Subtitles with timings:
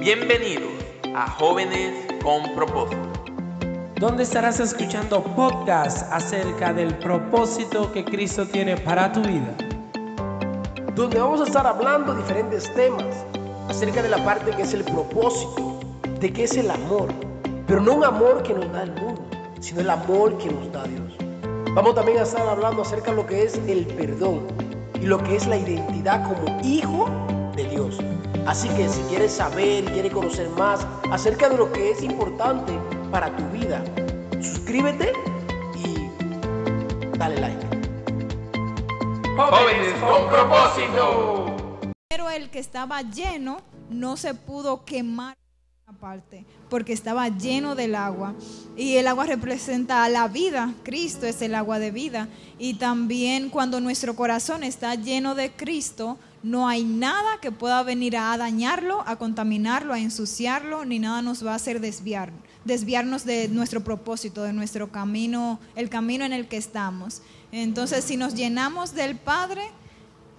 [0.00, 0.72] Bienvenidos
[1.14, 1.92] a Jóvenes
[2.22, 2.96] con Propósito.
[3.96, 9.54] donde estarás escuchando podcasts acerca del propósito que Cristo tiene para tu vida.
[10.94, 13.04] donde vamos a estar hablando diferentes temas
[13.68, 15.78] acerca de la parte que es el propósito,
[16.18, 17.08] de qué es el amor,
[17.66, 19.22] pero no un amor que nos da el mundo,
[19.60, 21.14] sino el amor que nos da Dios.
[21.74, 24.46] Vamos también a estar hablando acerca de lo que es el perdón
[24.94, 27.06] y lo que es la identidad como hijo
[27.54, 27.98] de Dios.
[28.50, 32.72] Así que si quieres saber y quieres conocer más acerca de lo que es importante
[33.08, 33.80] para tu vida,
[34.40, 35.12] suscríbete
[35.76, 36.10] y
[37.16, 37.66] dale like.
[39.36, 41.56] Jóvenes con Propósito.
[42.08, 45.36] Pero el que estaba lleno no se pudo quemar
[45.86, 48.34] aparte porque estaba lleno del agua
[48.76, 52.28] y el agua representa la vida Cristo es el agua de vida
[52.58, 58.16] y también cuando nuestro corazón está lleno de Cristo no hay nada que pueda venir
[58.16, 62.32] a dañarlo a contaminarlo a ensuciarlo ni nada nos va a hacer desviar
[62.64, 68.16] desviarnos de nuestro propósito de nuestro camino el camino en el que estamos entonces si
[68.16, 69.62] nos llenamos del Padre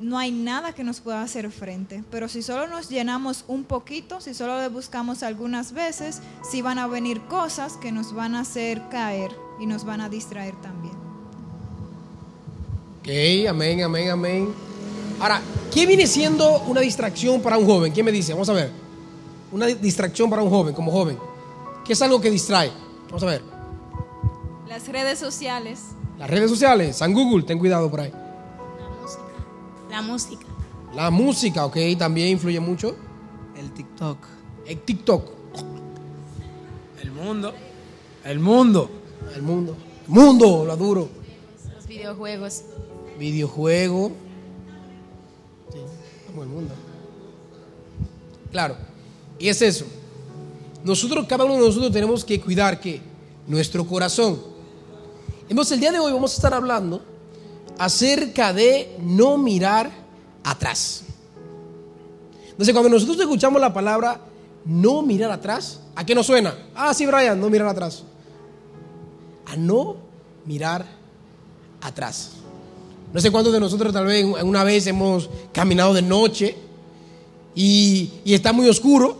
[0.01, 2.03] no hay nada que nos pueda hacer frente.
[2.11, 6.79] Pero si solo nos llenamos un poquito, si solo le buscamos algunas veces, sí van
[6.79, 10.95] a venir cosas que nos van a hacer caer y nos van a distraer también.
[13.01, 14.70] Ok, amén, amén, amén.
[15.21, 15.39] Ahora,
[15.71, 17.93] ¿qué viene siendo una distracción para un joven?
[17.93, 18.33] ¿Quién me dice?
[18.33, 18.71] Vamos a ver.
[19.51, 21.15] Una distracción para un joven, como joven.
[21.85, 22.71] ¿Qué es algo que distrae?
[23.05, 23.43] Vamos a ver.
[24.67, 25.79] Las redes sociales.
[26.17, 28.11] Las redes sociales, San Google, ten cuidado por ahí.
[29.91, 30.45] La música.
[30.95, 32.95] La música, ok, también influye mucho.
[33.55, 34.17] El TikTok.
[34.65, 35.29] El TikTok,
[36.99, 37.53] El mundo.
[38.23, 38.89] El mundo.
[39.35, 39.77] el mundo.
[40.07, 41.09] Mundo, lo duro.
[41.75, 42.63] Los videojuegos.
[43.19, 44.13] Videojuego.
[46.51, 46.73] Mundo.
[48.51, 48.75] Claro.
[49.39, 49.85] Y es eso.
[50.83, 53.01] Nosotros, cada uno de nosotros tenemos que cuidar que
[53.47, 54.39] nuestro corazón.
[55.49, 57.01] Entonces, el día de hoy vamos a estar hablando
[57.77, 59.91] acerca de no mirar
[60.43, 61.03] atrás.
[62.49, 64.19] Entonces, cuando nosotros escuchamos la palabra
[64.65, 66.55] no mirar atrás, ¿a qué nos suena?
[66.75, 68.03] Ah, sí, Brian, no mirar atrás.
[69.47, 69.97] A no
[70.45, 70.85] mirar
[71.81, 72.40] atrás.
[73.13, 76.55] No sé cuántos de nosotros tal vez una vez hemos caminado de noche
[77.53, 79.17] y, está muy oscuro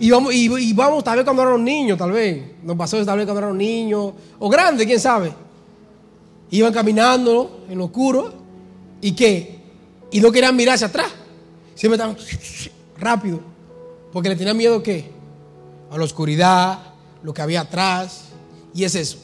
[0.00, 2.42] y vamos, y, vamos tal vez cuando éramos niños, tal vez.
[2.62, 5.32] Nos pasó tal vez cuando éramos niños o grandes, quién sabe.
[6.50, 8.32] Iban caminando en lo oscuro
[9.00, 9.60] y qué?
[10.10, 11.12] Y no querían mirar hacia atrás.
[11.74, 12.16] Siempre estaban
[12.98, 13.40] rápido.
[14.12, 15.10] Porque le tenían miedo qué?
[15.90, 16.78] A la oscuridad,
[17.22, 18.26] lo que había atrás.
[18.74, 19.18] Y es eso.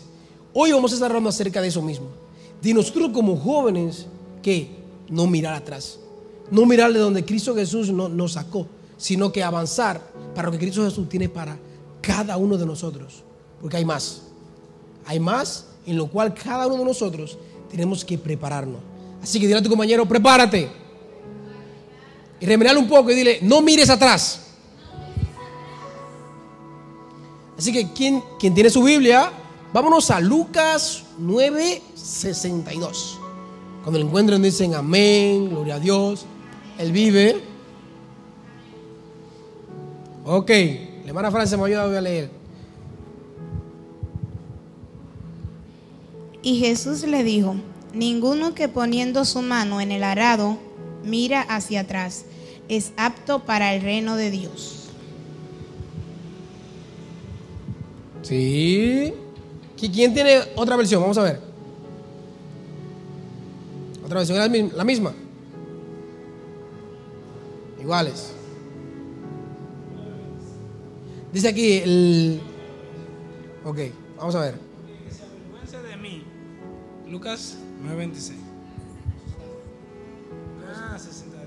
[0.52, 2.19] Hoy vamos a estar hablando acerca de eso mismo.
[2.62, 4.06] De nosotros como jóvenes
[4.42, 4.70] que
[5.08, 5.98] no mirar atrás.
[6.50, 8.66] No mirar de donde Cristo Jesús no- nos sacó,
[8.96, 10.00] sino que avanzar
[10.34, 11.56] para lo que Cristo Jesús tiene para
[12.00, 13.22] cada uno de nosotros.
[13.60, 14.22] Porque hay más.
[15.06, 17.38] Hay más en lo cual cada uno de nosotros
[17.70, 18.80] tenemos que prepararnos.
[19.22, 20.68] Así que dile a tu compañero, prepárate.
[22.40, 24.40] Y remenale un poco y dile, no mires atrás.
[27.58, 29.30] Así que quien, quien tiene su Biblia,
[29.72, 31.04] vámonos a Lucas
[32.00, 33.18] 9:62.
[33.82, 36.26] Cuando lo encuentren dicen amén, gloria a Dios.
[36.78, 37.40] Él vive.
[40.24, 42.30] Ok, la hermana Francia me ayuda a leer.
[46.42, 47.54] Y Jesús le dijo,
[47.92, 50.58] ninguno que poniendo su mano en el arado
[51.04, 52.24] mira hacia atrás
[52.68, 54.76] es apto para el reino de Dios.
[58.22, 59.12] Sí.
[59.76, 61.00] ¿Qui- ¿Quién tiene otra versión?
[61.00, 61.49] Vamos a ver.
[64.10, 65.12] Otra versión, ¿es la mi- la misma.
[67.80, 68.32] Iguales.
[71.32, 72.40] Dice aquí el...
[73.64, 73.78] Ok,
[74.18, 74.54] vamos a ver.
[75.64, 76.24] Que se de mí.
[77.08, 77.56] Lucas
[77.86, 78.32] 9:26.
[80.74, 81.46] Ah, 62.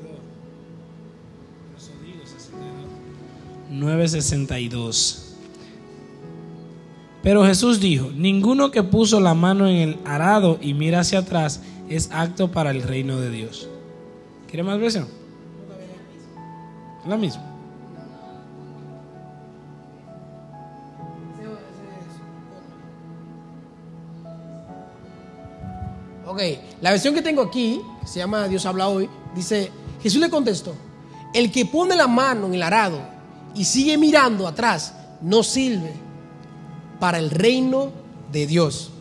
[1.67, 2.63] Por eso digo 62.
[3.71, 5.19] 9:62.
[7.23, 11.61] Pero Jesús dijo, ninguno que puso la mano en el arado y mira hacia atrás
[11.89, 13.67] es acto para el reino de Dios.
[14.47, 15.07] ¿Quiere más versión?
[17.07, 17.53] La misma.
[26.25, 26.41] Ok,
[26.81, 29.71] la versión que tengo aquí, que se llama Dios habla hoy, dice,
[30.01, 30.73] Jesús le contestó,
[31.33, 32.99] el que pone la mano en el arado
[33.53, 35.93] y sigue mirando atrás, no sirve
[36.99, 37.91] para el reino
[38.31, 38.91] de Dios.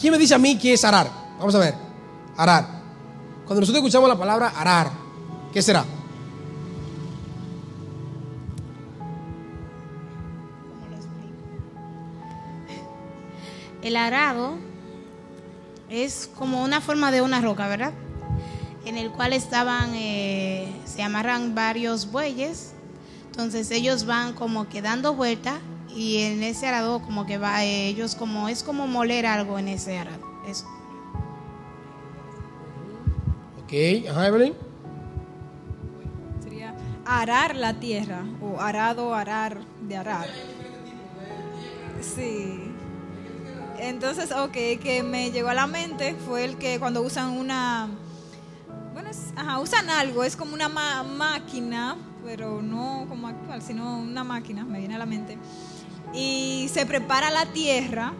[0.00, 1.10] ¿Quién me dice a mí qué es arar?
[1.38, 1.74] Vamos a ver.
[2.36, 2.66] Arar.
[3.44, 4.90] Cuando nosotros escuchamos la palabra arar,
[5.52, 5.84] ¿qué será?
[13.82, 14.56] El arado
[15.90, 17.92] es como una forma de una roca, ¿verdad?
[18.86, 22.72] En el cual estaban, eh, se amarran varios bueyes.
[23.26, 25.60] Entonces ellos van como que dando vuelta
[25.94, 29.98] y en ese arado como que va, ellos como, es como moler algo en ese
[29.98, 30.24] arado.
[30.46, 30.66] Eso.
[33.64, 34.54] Ok, ajá, Evelyn.
[36.42, 40.26] Sería arar la tierra o arado, arar, de arar.
[42.00, 42.72] Sí.
[43.78, 47.88] Entonces, ok, que me llegó a la mente fue el que cuando usan una,
[48.92, 53.98] bueno, es- ajá, usan algo, es como una ma- máquina, pero no como actual, sino
[53.98, 55.38] una máquina, me viene a la mente.
[56.12, 58.12] Y se prepara la tierra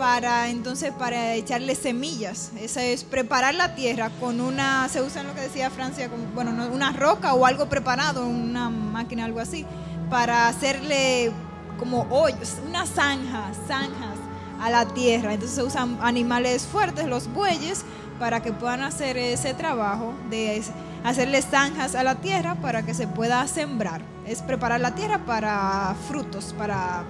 [0.00, 2.52] para entonces para echarle semillas.
[2.58, 6.52] Esa es preparar la tierra con una, se usa en lo que decía Francia, bueno,
[6.52, 9.66] no, una roca o algo preparado, una máquina, algo así,
[10.08, 11.32] para hacerle
[11.78, 14.16] como hoyos, una zanja, zanjas
[14.60, 15.34] a la tierra.
[15.34, 17.84] Entonces se usan animales fuertes, los bueyes,
[18.18, 20.62] para que puedan hacer ese trabajo de
[21.04, 24.02] hacerle zanjas a la tierra para que se pueda sembrar.
[24.26, 27.04] Es preparar la tierra para frutos, para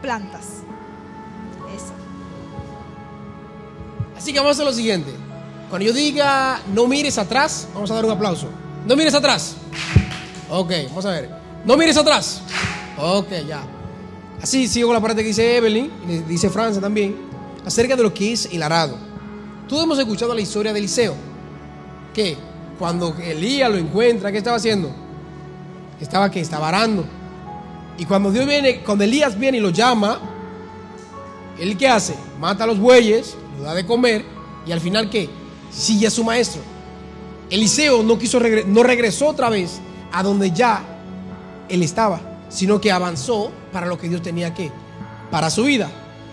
[0.00, 0.62] plantas.
[1.74, 1.92] Eso.
[4.16, 5.12] Así que vamos a hacer lo siguiente.
[5.68, 8.48] Cuando yo diga no mires atrás, vamos a dar un aplauso.
[8.86, 9.56] No mires atrás.
[10.50, 11.30] Ok, vamos a ver.
[11.64, 12.42] No mires atrás.
[12.98, 13.62] Ok, ya.
[14.42, 17.16] Así sigo con la parte que dice Evelyn, y dice Francia también,
[17.64, 18.98] acerca de lo que es el arado.
[19.68, 21.14] Todos hemos escuchado la historia de Eliseo.
[22.12, 22.36] Que
[22.78, 24.90] cuando Elías lo encuentra, ¿qué estaba haciendo?
[26.00, 27.04] Estaba que estaba arando.
[27.98, 30.20] Y cuando Dios viene, cuando Elías viene y lo llama,
[31.58, 32.14] ¿Él qué hace?
[32.40, 34.24] Mata a los bueyes, lo da de comer
[34.66, 35.28] y al final ¿qué?
[35.70, 36.60] Sigue a su maestro.
[37.50, 39.80] Eliseo no quiso no regresó otra vez
[40.10, 40.82] a donde ya
[41.68, 44.70] él estaba, sino que avanzó para lo que Dios tenía que
[45.30, 45.90] para su vida.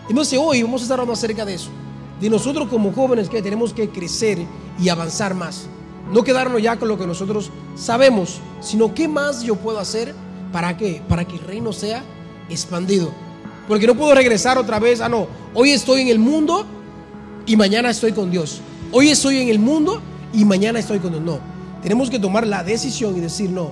[0.09, 1.69] Entonces hoy vamos a estar hablando acerca de eso,
[2.19, 4.39] de nosotros como jóvenes que tenemos que crecer
[4.79, 5.67] y avanzar más.
[6.11, 10.15] No quedarnos ya con lo que nosotros sabemos, sino qué más yo puedo hacer
[10.51, 11.01] para qué?
[11.07, 12.03] Para que el reino sea
[12.49, 13.11] expandido.
[13.67, 16.65] Porque no puedo regresar otra vez, ah no, hoy estoy en el mundo
[17.45, 18.61] y mañana estoy con Dios.
[18.91, 20.01] Hoy estoy en el mundo
[20.33, 21.23] y mañana estoy con Dios.
[21.23, 21.39] No,
[21.83, 23.71] tenemos que tomar la decisión y decir, no,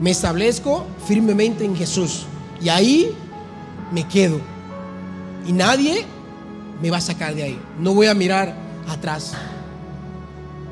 [0.00, 2.26] me establezco firmemente en Jesús
[2.62, 3.12] y ahí
[3.92, 4.40] me quedo.
[5.46, 6.04] Y nadie
[6.80, 7.58] me va a sacar de ahí.
[7.80, 8.54] No voy a mirar
[8.88, 9.32] atrás.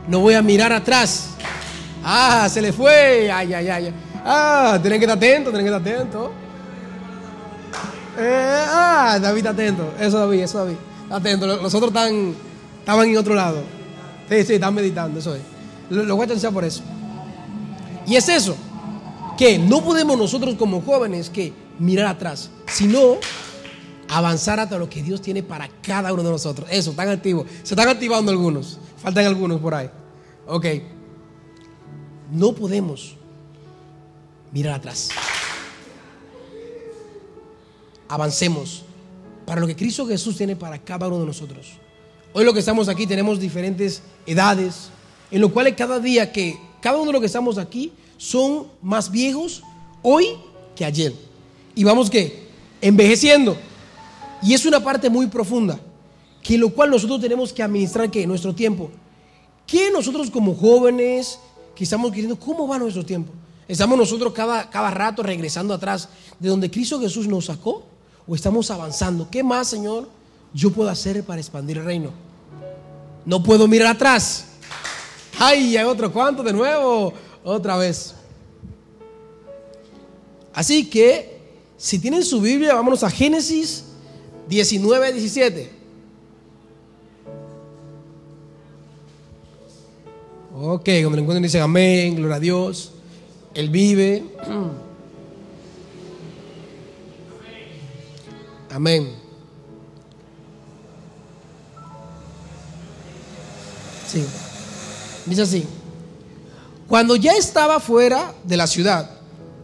[0.07, 1.31] No voy a mirar atrás.
[2.03, 3.31] Ah, se le fue.
[3.31, 3.95] Ay, ay, ay.
[4.25, 6.31] Ah, tienen que estar atentos, tienen que estar atentos.
[8.19, 9.93] Eh, ah, David está atento.
[9.99, 10.77] Eso David, eso David.
[11.11, 11.47] Atento.
[11.47, 12.35] Los otros están,
[12.81, 13.63] estaban en otro lado.
[14.29, 15.43] Sí, sí, están meditando, eso es.
[15.91, 16.83] Lo, voy a atención por eso.
[18.07, 18.57] Y es eso.
[19.37, 23.17] Que no podemos nosotros como jóvenes que mirar atrás, sino
[24.09, 26.69] avanzar hasta lo que Dios tiene para cada uno de nosotros.
[26.71, 27.47] Eso, están activos.
[27.63, 28.79] Se están activando algunos.
[29.05, 29.89] Faltan algunos por ahí.
[30.47, 30.67] Ok.
[32.33, 33.17] No podemos
[34.51, 35.11] mirar atrás.
[38.09, 38.83] Avancemos
[39.45, 41.75] para lo que Cristo Jesús tiene para cada uno de nosotros.
[42.33, 44.89] Hoy lo que estamos aquí tenemos diferentes edades,
[45.31, 49.11] en lo cual cada día que cada uno de los que estamos aquí son más
[49.11, 49.63] viejos
[50.03, 50.29] hoy
[50.75, 51.15] que ayer.
[51.75, 52.49] Y vamos que
[52.81, 53.57] envejeciendo.
[54.43, 55.79] Y es una parte muy profunda,
[56.43, 58.91] que en lo cual nosotros tenemos que administrar que nuestro tiempo.
[59.67, 61.39] Que nosotros como jóvenes
[61.75, 63.33] que estamos queriendo, ¿cómo va nuestro tiempo?
[63.67, 67.85] ¿Estamos nosotros cada, cada rato regresando atrás de donde Cristo Jesús nos sacó?
[68.27, 69.29] ¿O estamos avanzando?
[69.31, 70.09] ¿Qué más, Señor,
[70.53, 72.11] yo puedo hacer para expandir el reino?
[73.25, 74.47] No puedo mirar atrás.
[75.39, 78.15] Ay, hay otro cuánto de nuevo, otra vez.
[80.53, 81.41] Así que,
[81.77, 83.85] si tienen su Biblia, vámonos a Génesis
[84.49, 85.84] 19, 17.
[90.57, 92.93] Ok, cuando lo encuentren dicen amén, gloria a Dios.
[93.55, 94.23] Él vive.
[98.71, 99.15] Amén.
[104.07, 104.25] Sí.
[105.27, 105.67] Dice así.
[106.87, 109.11] Cuando ya estaba fuera de la ciudad,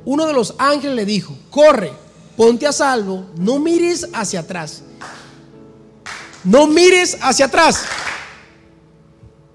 [0.04, 1.92] uno de los ángeles le dijo, corre,
[2.37, 4.82] ponte a salvo, no mires hacia atrás.
[6.42, 7.85] No mires hacia atrás.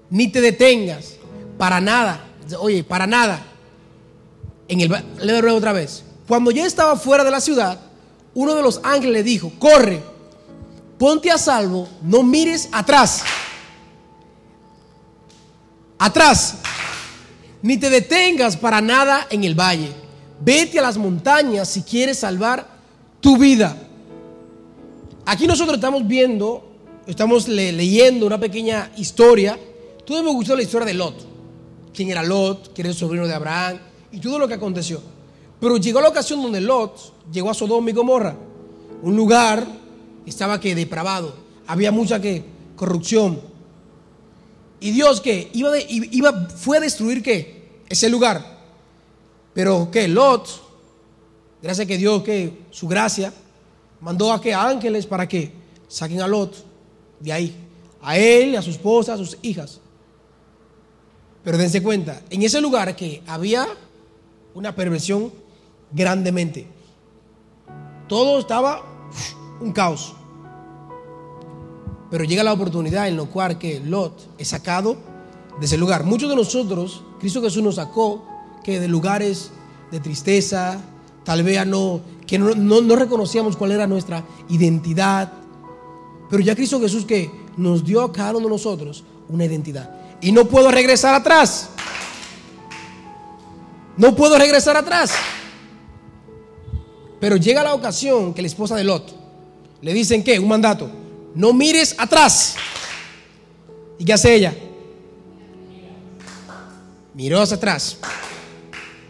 [0.08, 1.15] Ni te detengas.
[1.58, 2.24] Para nada.
[2.60, 3.42] Oye, para nada.
[4.68, 6.04] En el, leo otra vez.
[6.28, 7.78] Cuando ya estaba fuera de la ciudad,
[8.34, 10.02] uno de los ángeles le dijo, corre,
[10.98, 13.22] ponte a salvo, no mires atrás.
[15.98, 16.56] Atrás.
[17.62, 19.90] Ni te detengas para nada en el valle.
[20.40, 22.66] Vete a las montañas si quieres salvar
[23.20, 23.76] tu vida.
[25.24, 26.70] Aquí nosotros estamos viendo,
[27.06, 29.58] estamos le- leyendo una pequeña historia.
[30.04, 31.35] Todos hemos escuchado la historia de Lot.
[31.96, 32.72] ¿Quién era Lot?
[32.74, 33.78] ¿Quién era el sobrino de Abraham?
[34.12, 35.00] Y todo lo que aconteció.
[35.58, 38.36] Pero llegó la ocasión donde Lot llegó a Sodoma y Gomorra.
[39.02, 39.66] Un lugar
[40.24, 41.34] que estaba que depravado.
[41.66, 42.44] Había mucha que
[42.76, 43.40] corrupción.
[44.78, 47.80] Y Dios que iba, de- iba fue a destruir qué?
[47.88, 48.58] Ese lugar.
[49.54, 50.46] Pero que Lot,
[51.62, 53.32] gracias a que Dios que su gracia
[54.02, 55.50] mandó a que ángeles para que
[55.88, 56.54] saquen a Lot
[57.20, 57.56] de ahí,
[58.02, 59.80] a él, a su esposa, a sus hijas.
[61.46, 63.68] Pero dense cuenta, en ese lugar que había
[64.52, 65.30] una perversión
[65.92, 66.66] grandemente.
[68.08, 68.82] Todo estaba
[69.60, 70.16] un caos.
[72.10, 74.96] Pero llega la oportunidad en lo cual que Lot es sacado
[75.60, 76.02] de ese lugar.
[76.02, 78.24] Muchos de nosotros, Cristo Jesús nos sacó
[78.64, 79.52] que de lugares
[79.92, 80.80] de tristeza,
[81.22, 85.32] tal vez no, que no, no- no reconocíamos cuál era nuestra identidad.
[86.28, 90.05] Pero ya Cristo Jesús que nos dio a cada uno de nosotros una identidad.
[90.20, 91.68] Y no puedo regresar atrás.
[93.96, 95.12] No puedo regresar atrás.
[97.20, 99.14] Pero llega la ocasión que la esposa de Lot
[99.80, 100.90] le dicen que un mandato,
[101.34, 102.56] no mires atrás.
[103.98, 104.54] ¿Y qué hace ella?
[107.14, 107.96] Miró hacia atrás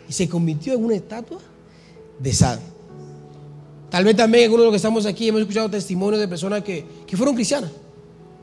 [0.08, 1.38] y se convirtió en una estatua
[2.18, 2.60] de sal.
[3.90, 6.84] Tal vez también algunos de los que estamos aquí hemos escuchado testimonios de personas que,
[7.06, 7.70] que fueron cristianas,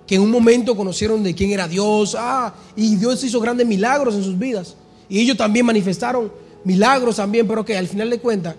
[0.07, 4.15] que en un momento conocieron de quién era Dios, ah, y Dios hizo grandes milagros
[4.15, 4.75] en sus vidas.
[5.07, 6.31] Y ellos también manifestaron
[6.63, 8.55] milagros también, pero que al final de cuentas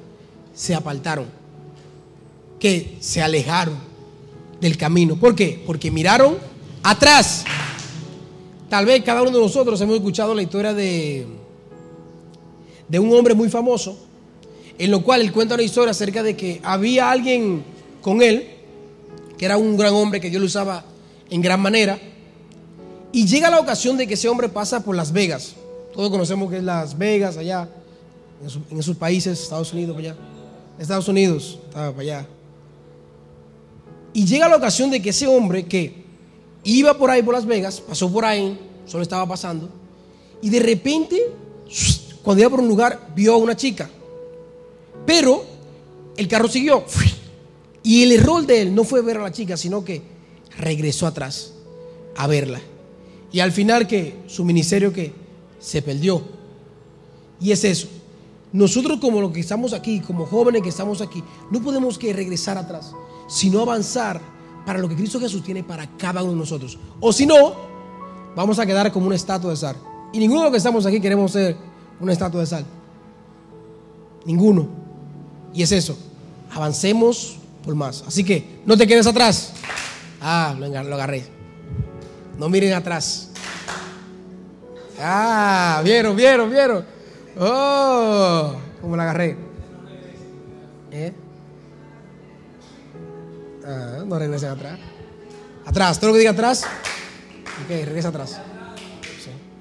[0.54, 1.26] se apartaron,
[2.58, 3.76] que se alejaron
[4.60, 5.16] del camino.
[5.16, 5.62] ¿Por qué?
[5.66, 6.38] Porque miraron
[6.82, 7.44] atrás.
[8.68, 11.26] Tal vez cada uno de nosotros hemos escuchado la historia de,
[12.88, 13.98] de un hombre muy famoso,
[14.78, 17.62] en lo cual él cuenta una historia acerca de que había alguien
[18.00, 18.48] con él,
[19.36, 20.84] que era un gran hombre que Dios lo usaba
[21.34, 21.98] en gran manera,
[23.12, 25.54] y llega la ocasión de que ese hombre pasa por Las Vegas.
[25.92, 27.68] Todos conocemos que es Las Vegas, allá,
[28.42, 30.16] en, su- esos países, Estados Unidos, allá.
[30.78, 32.26] Estados Unidos, estaba para allá.
[34.12, 36.04] Y llega la ocasión de que ese hombre que
[36.62, 39.68] iba por ahí por Las Vegas, pasó por ahí, solo estaba pasando,
[40.40, 41.20] y de repente,
[42.22, 43.90] cuando iba por un lugar, vio a una chica.
[45.04, 45.44] Pero
[46.16, 46.84] el carro siguió.
[47.82, 50.13] Y el error de él no fue ver a la chica, sino que
[50.58, 51.52] regresó atrás
[52.16, 52.60] a verla.
[53.32, 55.12] Y al final que su ministerio que
[55.58, 56.22] se perdió.
[57.40, 57.88] Y es eso.
[58.52, 62.56] Nosotros como los que estamos aquí, como jóvenes que estamos aquí, no podemos que regresar
[62.56, 62.92] atrás,
[63.28, 64.20] sino avanzar
[64.64, 66.78] para lo que Cristo Jesús tiene para cada uno de nosotros.
[67.00, 67.54] O si no,
[68.36, 69.76] vamos a quedar como una estatua de sal.
[70.12, 71.56] Y ninguno de los que estamos aquí queremos ser
[71.98, 72.64] una estatua de sal.
[74.24, 74.68] Ninguno.
[75.52, 75.96] Y es eso.
[76.52, 78.04] Avancemos por más.
[78.06, 79.52] Así que no te quedes atrás.
[80.26, 81.22] Ah, lo agarré.
[82.38, 83.28] No miren atrás.
[84.98, 86.82] Ah, vieron, vieron, vieron.
[87.38, 89.36] Oh, como la agarré.
[90.90, 91.12] ¿Eh?
[93.66, 94.78] Ah, no regresen atrás.
[95.66, 96.64] Atrás, todo lo que diga atrás.
[97.64, 98.40] Ok, regresa atrás.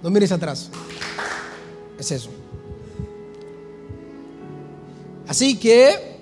[0.01, 0.69] No mires atrás.
[1.99, 2.29] Es eso.
[5.27, 6.19] Así que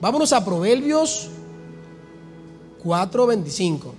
[0.00, 1.30] vámonos a Proverbios
[2.84, 3.92] 4:25.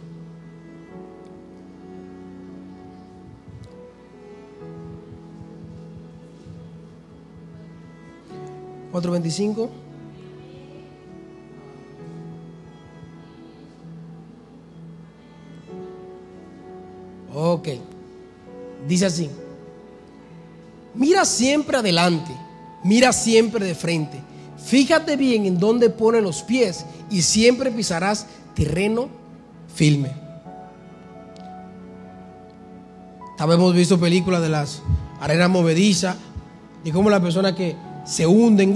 [8.92, 9.70] Cuatro veinticinco.
[17.34, 17.68] Ok.
[18.88, 19.30] Dice así.
[20.94, 22.32] Mira siempre adelante,
[22.84, 24.22] mira siempre de frente.
[24.58, 29.10] Fíjate bien en dónde pone los pies y siempre pisarás terreno
[29.74, 30.26] firme.
[33.38, 34.82] Vez hemos visto películas de las
[35.20, 36.16] arenas movedizas
[36.84, 38.74] y cómo las personas que se hunden,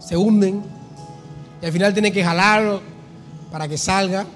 [0.00, 0.62] se hunden
[1.62, 2.80] y al final tienen que jalarlo
[3.52, 4.26] para que salga.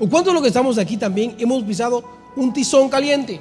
[0.00, 2.04] ¿O cuántos de los que estamos aquí también hemos pisado
[2.36, 3.40] un tizón caliente?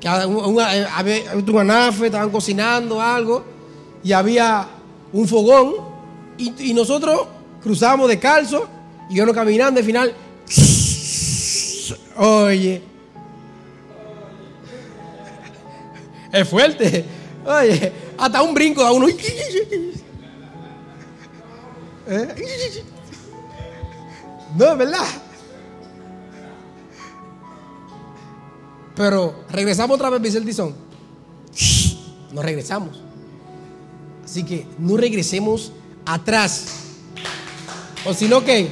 [0.00, 3.44] Que había un anafe, estaban cocinando algo
[4.02, 4.66] y había
[5.12, 5.74] un fogón
[6.36, 7.26] y nosotros
[7.62, 8.68] cruzábamos de calzo
[9.08, 10.14] y yo no caminando al final.
[12.16, 12.82] Oye,
[16.32, 17.04] es fuerte.
[17.44, 19.08] Oye, hasta un brinco a uno.
[22.08, 22.34] ¿Eh?
[24.56, 25.06] No, verdad.
[28.94, 30.74] Pero regresamos otra vez, dice el tizón.
[32.32, 33.00] No regresamos.
[34.24, 35.72] Así que no regresemos
[36.04, 36.91] atrás.
[38.04, 38.68] O si no, ¿qué?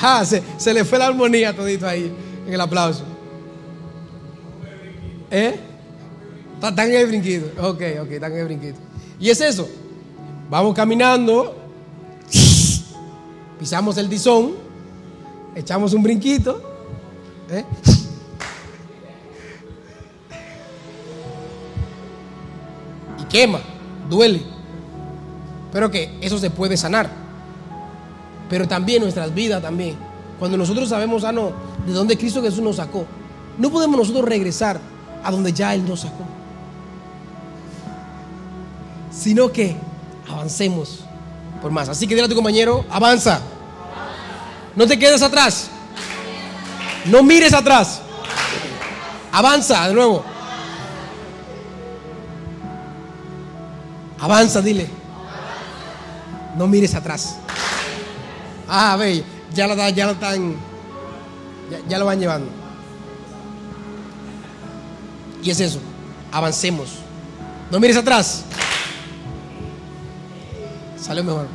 [0.00, 2.12] Ah, se, le fue la armonía todito ahí
[2.46, 3.04] en el aplauso.
[5.30, 5.58] ¿Eh?
[6.56, 7.46] Están en el brinquito.
[7.68, 8.78] Ok, ok, están en el brinquito.
[9.20, 9.68] Y es eso.
[10.50, 11.56] Vamos caminando,
[13.58, 14.54] pisamos el tizón,
[15.54, 16.60] echamos un brinquito.
[17.48, 17.64] ¿eh?
[23.20, 23.60] Y quema,
[24.10, 24.42] duele.
[25.72, 27.21] Pero que eso se puede sanar.
[28.52, 29.96] Pero también nuestras vidas también.
[30.38, 31.52] Cuando nosotros sabemos, ah, no,
[31.86, 33.06] de dónde Cristo Jesús nos sacó.
[33.56, 34.78] No podemos nosotros regresar
[35.24, 36.22] a donde ya Él nos sacó.
[39.10, 39.74] Sino que
[40.28, 41.00] avancemos
[41.62, 41.88] por más.
[41.88, 43.40] Así que dile a tu compañero, avanza.
[44.76, 45.70] No te quedes atrás.
[47.06, 48.02] No mires atrás.
[49.32, 50.22] Avanza de nuevo.
[54.20, 54.90] Avanza, dile.
[56.58, 57.38] No mires atrás.
[58.74, 60.56] Ah, ve, ya lo, ya lo están,
[61.70, 62.48] ya, ya lo van llevando.
[65.42, 65.78] Y es eso,
[66.30, 66.88] avancemos.
[67.70, 68.44] No mires atrás.
[70.98, 71.48] Salió mejor.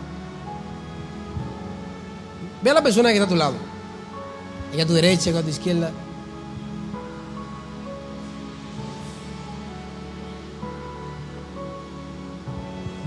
[2.61, 3.55] Ve a la persona que está a tu lado.
[4.71, 5.89] Ella a tu derecha, ella a tu izquierda.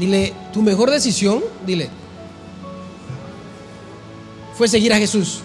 [0.00, 1.90] Dile, tu mejor decisión, dile,
[4.60, 5.38] fue seguir a Jesús.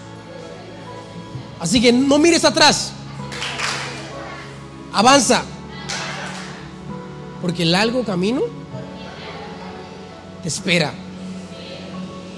[1.58, 2.92] Así que no mires atrás.
[4.92, 5.42] Avanza.
[7.40, 8.42] Porque el largo camino
[10.42, 10.92] te espera.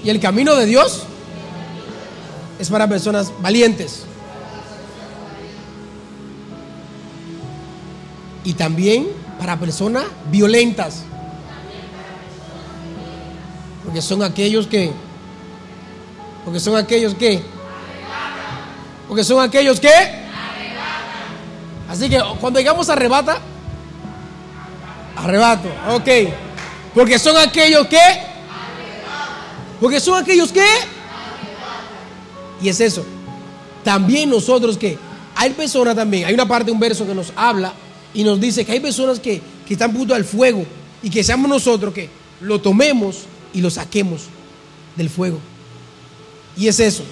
[0.04, 1.02] Y el camino de Dios
[2.60, 4.04] es para personas valientes.
[8.44, 11.02] Y también para personas violentas.
[13.84, 15.07] Porque son aquellos que...
[16.48, 17.42] Porque son aquellos que...
[19.06, 19.90] Porque son aquellos que...
[21.86, 23.38] Así que cuando llegamos a arrebata,
[25.14, 26.08] arrebato, ok.
[26.94, 28.00] Porque son aquellos que...
[29.78, 30.64] Porque son aquellos que...
[32.62, 33.04] Y es eso.
[33.84, 34.98] También nosotros que...
[35.34, 37.74] Hay personas también, hay una parte, un verso que nos habla
[38.14, 40.64] y nos dice que hay personas que, que están punto al fuego
[41.02, 42.08] y que seamos nosotros que
[42.40, 44.22] lo tomemos y lo saquemos
[44.96, 45.40] del fuego.
[46.58, 47.04] Y es eso.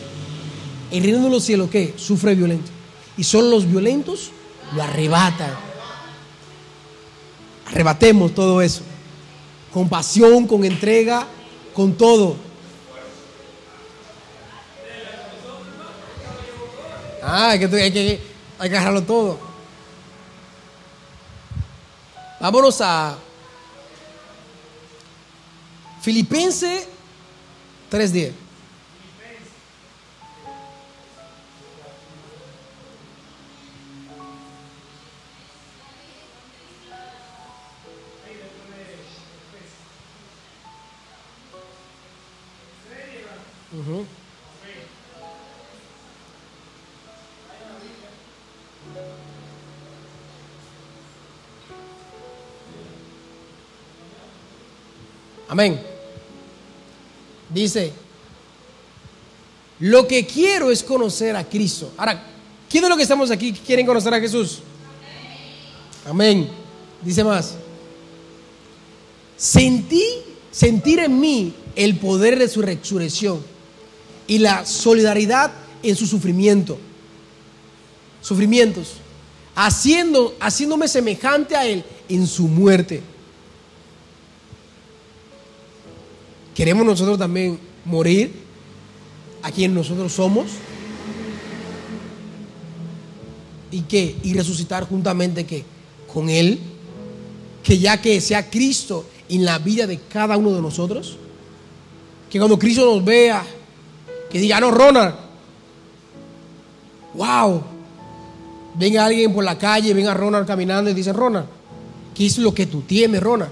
[0.90, 2.70] El reino de los cielos que sufre violento.
[3.16, 4.32] Y son los violentos
[4.74, 5.54] lo arrebatan.
[7.66, 8.82] Arrebatemos todo eso.
[9.72, 11.26] Con pasión, con entrega,
[11.74, 12.37] con todo.
[17.22, 18.20] Ah, hay que, hay que,
[18.59, 19.38] hay que agarrarlo todo.
[22.40, 23.16] Vámonos a
[26.02, 26.87] Filipense
[27.90, 28.45] 3.10.
[55.56, 55.80] Amén.
[57.48, 57.90] Dice,
[59.80, 61.94] lo que quiero es conocer a Cristo.
[61.96, 62.22] Ahora,
[62.68, 64.58] ¿quién de los que estamos aquí quieren conocer a Jesús?
[66.04, 66.46] Amén.
[67.00, 67.54] Dice más.
[69.38, 70.04] Sentí,
[70.50, 73.40] sentir en mí el poder de su resurrección
[74.26, 76.76] y la solidaridad en su sufrimiento.
[78.20, 78.96] Sufrimientos.
[79.54, 83.15] Haciendo, haciéndome semejante a Él en su muerte.
[86.56, 88.32] ¿Queremos nosotros también morir
[89.42, 90.46] a quien nosotros somos?
[93.70, 94.16] ¿Y qué?
[94.22, 95.64] Y resucitar juntamente que
[96.10, 96.58] con Él,
[97.62, 101.18] que ya que sea Cristo en la vida de cada uno de nosotros,
[102.30, 103.44] que cuando Cristo nos vea,
[104.30, 105.14] que diga, no, Ronald,
[107.12, 107.62] wow,
[108.76, 111.48] venga alguien por la calle, venga Ronald caminando y dice, Ronald,
[112.14, 113.50] ¿qué es lo que tú tienes, Ronald?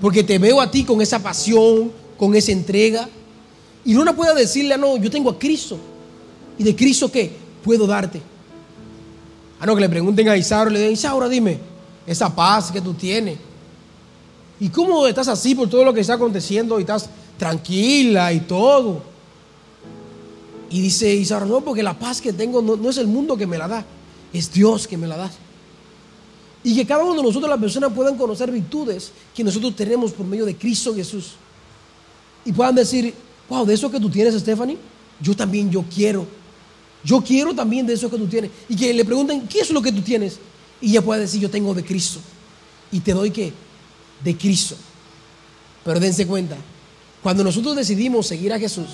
[0.00, 3.08] Porque te veo a ti con esa pasión, con esa entrega.
[3.84, 5.78] Y no puede decirle, ah, no, yo tengo a Cristo.
[6.58, 7.30] ¿Y de Cristo qué?
[7.62, 8.20] Puedo darte.
[9.60, 11.58] Ah, no, que le pregunten a Isaura, le digan, Isaura, dime,
[12.06, 13.38] esa paz que tú tienes.
[14.60, 19.02] ¿Y cómo estás así por todo lo que está aconteciendo y estás tranquila y todo?
[20.70, 23.46] Y dice Isaura, no, porque la paz que tengo no, no es el mundo que
[23.46, 23.84] me la da,
[24.32, 25.30] es Dios que me la da.
[26.62, 30.24] Y que cada uno de nosotros, las personas, puedan conocer virtudes que nosotros tenemos por
[30.24, 31.34] medio de Cristo Jesús
[32.44, 33.14] y puedan decir,
[33.48, 34.78] wow, de eso que tú tienes, Stephanie,
[35.20, 36.26] yo también yo quiero.
[37.04, 38.50] Yo quiero también de eso que tú tienes.
[38.68, 40.38] Y que le pregunten, ¿qué es lo que tú tienes?
[40.80, 42.18] Y ella puede decir, yo tengo de Cristo.
[42.90, 43.52] Y te doy qué?
[44.22, 44.76] De Cristo.
[45.84, 46.56] Pero dense cuenta,
[47.22, 48.86] cuando nosotros decidimos seguir a Jesús,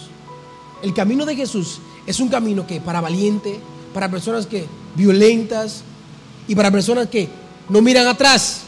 [0.83, 3.61] el camino de Jesús es un camino que para valiente,
[3.95, 5.83] para personas que violentas
[6.49, 7.29] y para personas que
[7.69, 8.63] no miran atrás.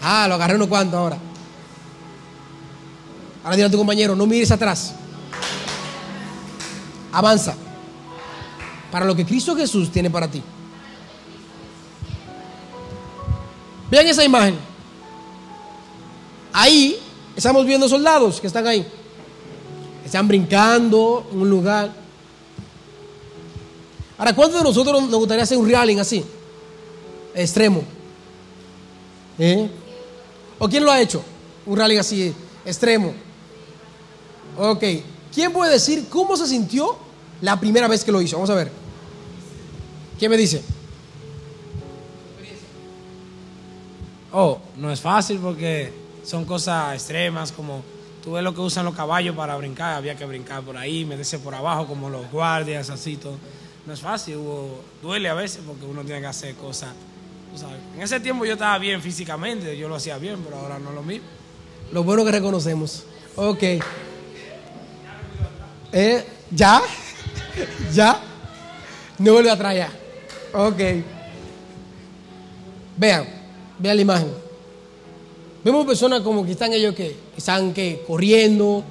[0.00, 1.18] Ah, lo agarré uno cuanto ahora.
[3.42, 4.94] Ahora dile a tu compañero, no mires atrás.
[7.12, 7.54] Avanza.
[8.90, 10.42] Para lo que Cristo Jesús tiene para ti.
[13.90, 14.56] Vean esa imagen.
[16.52, 16.98] Ahí
[17.36, 18.86] estamos viendo soldados que están ahí.
[20.04, 21.92] Están brincando en un lugar.
[24.16, 26.24] Ahora, ¿cuántos de nosotros nos gustaría hacer un realing así?
[27.34, 27.82] Extremo.
[29.38, 29.70] ¿Eh?
[30.58, 31.22] ¿O quién lo ha hecho?
[31.64, 33.14] Un realing así, extremo.
[34.58, 34.84] Ok.
[35.32, 36.96] ¿Quién puede decir cómo se sintió
[37.40, 38.36] la primera vez que lo hizo?
[38.36, 38.70] Vamos a ver.
[40.18, 40.62] ¿Quién me dice?
[44.32, 45.92] Oh, no es fácil porque
[46.24, 47.82] son cosas extremas como
[48.22, 51.38] tú ves lo que usan los caballos para brincar, había que brincar por ahí, meterse
[51.38, 53.36] por abajo como los guardias, así todo.
[53.86, 56.90] No es fácil, hubo- duele a veces porque uno tiene que hacer cosas.
[57.56, 57.78] sabes.
[57.96, 60.94] En ese tiempo yo estaba bien físicamente, yo lo hacía bien, pero ahora no es
[60.94, 61.26] lo mismo.
[61.92, 63.04] Lo bueno que reconocemos.
[63.36, 63.62] Ok.
[65.92, 66.82] Eh, ¿Ya?
[67.92, 68.20] ¿Ya?
[69.18, 69.90] No vuelve atrás ya.
[70.52, 70.80] Ok.
[72.96, 73.24] Vean,
[73.78, 74.28] vean la imagen.
[75.64, 78.82] Vemos personas como que están ellos que están que corriendo.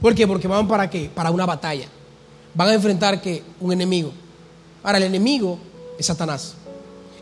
[0.00, 0.26] ¿Por qué?
[0.26, 1.10] Porque van para qué?
[1.12, 1.88] Para una batalla.
[2.54, 4.12] Van a enfrentar que un enemigo.
[4.82, 5.58] Ahora el enemigo
[5.98, 6.54] es Satanás.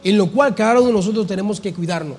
[0.03, 2.17] En lo cual cada uno de nosotros tenemos que cuidarnos.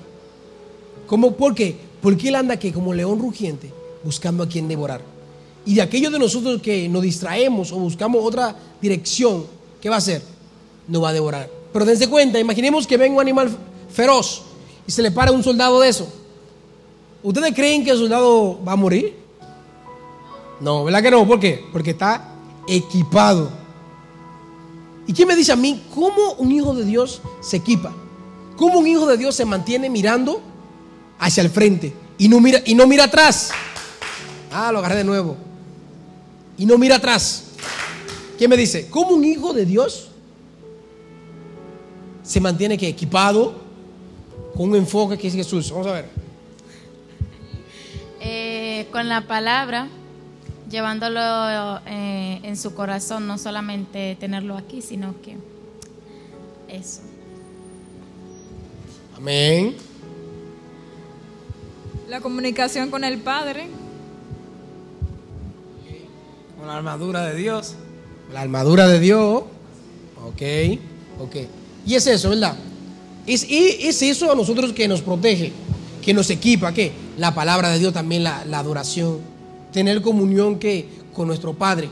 [1.06, 1.32] ¿Cómo?
[1.32, 1.76] ¿Por qué?
[2.00, 3.72] Porque él anda que como león rugiente
[4.04, 5.11] buscando a quien devorar.
[5.64, 9.46] Y de aquellos de nosotros que nos distraemos o buscamos otra dirección,
[9.80, 10.22] ¿qué va a hacer?
[10.88, 11.48] No va a devorar.
[11.72, 13.50] Pero dense cuenta, imaginemos que venga un animal
[13.92, 14.42] feroz
[14.86, 16.12] y se le para un soldado de eso.
[17.22, 19.16] ¿Ustedes creen que el soldado va a morir?
[20.60, 21.26] No, ¿verdad que no?
[21.26, 21.64] ¿Por qué?
[21.72, 22.34] Porque está
[22.66, 23.50] equipado.
[25.06, 27.92] ¿Y quién me dice a mí cómo un hijo de Dios se equipa?
[28.56, 30.40] ¿Cómo un hijo de Dios se mantiene mirando
[31.18, 33.50] hacia el frente y no mira, y no mira atrás?
[34.52, 35.36] Ah, lo agarré de nuevo.
[36.62, 37.46] Y no mira atrás.
[38.38, 38.88] ¿Quién me dice?
[38.88, 40.10] ¿Cómo un hijo de Dios
[42.22, 43.60] se mantiene que equipado
[44.54, 45.72] con un enfoque que es Jesús?
[45.72, 46.08] Vamos a ver.
[48.20, 49.88] Eh, con la palabra,
[50.70, 55.36] llevándolo eh, en su corazón, no solamente tenerlo aquí, sino que
[56.68, 57.00] eso.
[59.16, 59.74] Amén.
[62.08, 63.81] La comunicación con el Padre.
[66.62, 67.74] Con la armadura de Dios.
[68.32, 69.42] La armadura de Dios.
[70.24, 70.42] Ok,
[71.18, 71.36] ok.
[71.84, 72.54] Y es eso, ¿verdad?
[73.26, 75.50] Es, y es eso a nosotros que nos protege,
[76.00, 79.18] que nos equipa, que la palabra de Dios también, la, adoración,
[79.72, 81.88] tener comunión que con nuestro Padre.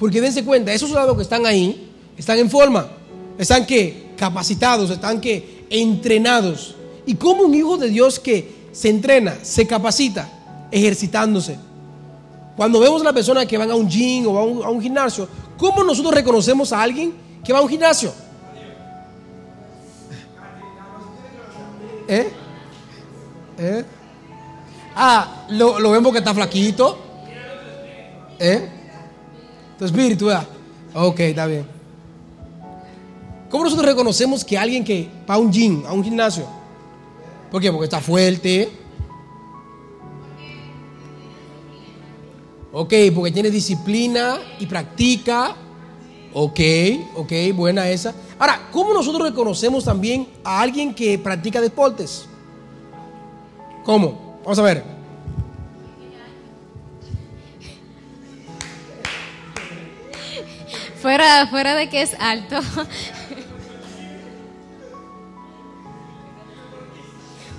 [0.00, 2.88] Porque dense cuenta, esos soldados que están ahí, están en forma,
[3.36, 6.74] están que capacitados, están que entrenados.
[7.04, 11.58] Y como un hijo de Dios que se entrena, se capacita, ejercitándose.
[12.56, 14.80] Cuando vemos a la persona que van a un gym o a un, a un
[14.80, 17.14] gimnasio, ¿cómo nosotros reconocemos a alguien
[17.44, 18.12] que va a un gimnasio?
[22.06, 22.30] ¿Eh?
[23.58, 23.84] ¿Eh?
[24.94, 26.98] Ah, lo, vemos que está flaquito.
[28.38, 28.68] ¿Eh?
[29.78, 30.46] Tu espíritu, ¿verdad?
[30.94, 31.66] Ok, está bien.
[33.50, 36.46] ¿Cómo nosotros reconocemos que alguien que va a un gym, a un gimnasio?
[37.50, 37.70] ¿Por qué?
[37.70, 38.70] Porque está fuerte.
[42.76, 45.54] Ok, porque tiene disciplina y practica.
[46.32, 46.58] Ok,
[47.14, 48.12] ok, buena esa.
[48.36, 52.26] Ahora, ¿cómo nosotros reconocemos también a alguien que practica deportes?
[53.84, 54.40] ¿Cómo?
[54.42, 54.82] Vamos a ver.
[61.00, 62.58] Fuera, fuera de que es alto.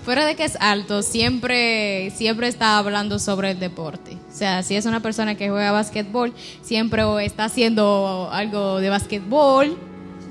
[0.05, 4.17] Fuera de que es alto, siempre, siempre está hablando sobre el deporte.
[4.31, 8.89] O sea, si es una persona que juega básquetbol, siempre o está haciendo algo de
[8.89, 9.75] básquetbol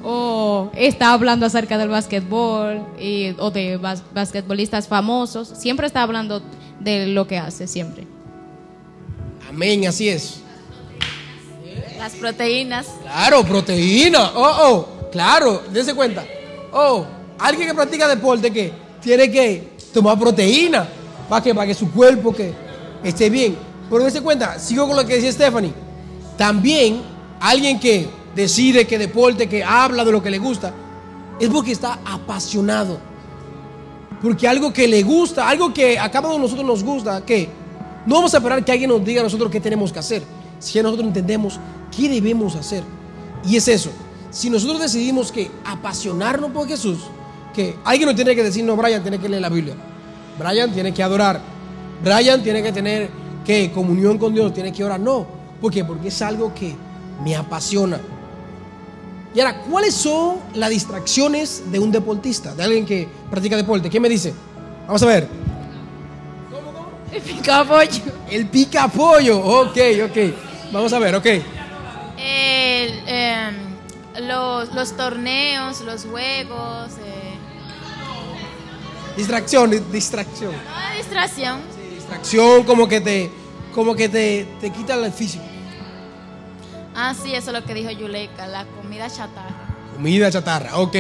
[0.05, 5.49] o está hablando acerca del básquetbol y, o de bas- basquetbolistas famosos.
[5.49, 6.41] Siempre está hablando
[6.79, 8.07] de lo que hace, siempre.
[9.49, 10.41] Amén, así es.
[11.99, 12.87] Las proteínas.
[13.03, 14.31] Claro, proteína.
[14.37, 16.25] Oh, oh, claro, dése cuenta.
[16.73, 17.05] Oh,
[17.41, 20.89] alguien que practica deporte que tiene que tomar proteína
[21.29, 22.53] para que, para que su cuerpo que
[23.05, 23.57] esté bien.
[23.91, 25.73] Pero dése cuenta, sigo con lo que decía Stephanie.
[26.39, 27.03] También
[27.39, 30.73] alguien que decide que deporte, que habla de lo que le gusta,
[31.39, 32.99] es porque está apasionado.
[34.23, 37.51] Porque algo que le gusta, algo que a cada uno de nosotros nos gusta, que
[38.07, 40.23] no vamos a esperar que alguien nos diga a nosotros qué tenemos que hacer.
[40.59, 41.61] Si nosotros entendemos
[41.95, 42.83] qué debemos hacer.
[43.47, 43.91] Y es eso.
[44.31, 47.01] Si nosotros decidimos que apasionarnos por Jesús,
[47.55, 49.75] que alguien nos tiene que decir, no, Brian tiene que leer la Biblia.
[50.39, 51.41] Brian tiene que adorar.
[52.03, 53.09] Brian tiene que tener
[53.45, 55.01] que comunión con Dios, tiene que orar.
[55.01, 55.27] No.
[55.61, 55.85] ¿Por qué?
[55.85, 56.75] Porque es algo que
[57.23, 58.01] me apasiona.
[59.35, 63.91] Y ahora, ¿cuáles son las distracciones de un deportista, de alguien que practica deporte?
[63.91, 64.33] ¿Qué me dice?
[64.87, 65.29] Vamos a ver.
[67.13, 68.03] El pica pollo.
[68.31, 69.39] El pica pollo.
[69.39, 70.73] Ok, ok.
[70.73, 71.27] Vamos a ver, ok.
[72.19, 73.55] El, em,
[74.27, 76.91] los, los torneos, los juegos.
[79.17, 80.53] Distracción, di- distracción.
[80.53, 81.61] no distracción.
[81.95, 83.31] Distracción como que te,
[83.75, 85.45] como que te, te quita el físico.
[86.95, 89.69] Ah, sí, eso es lo que dijo Yuleika, la comida chatarra.
[89.95, 90.97] Comida chatarra, ok.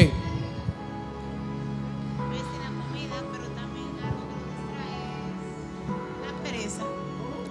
[6.24, 6.82] La pereza.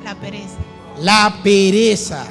[0.04, 0.58] La pereza.
[1.00, 2.26] La pereza.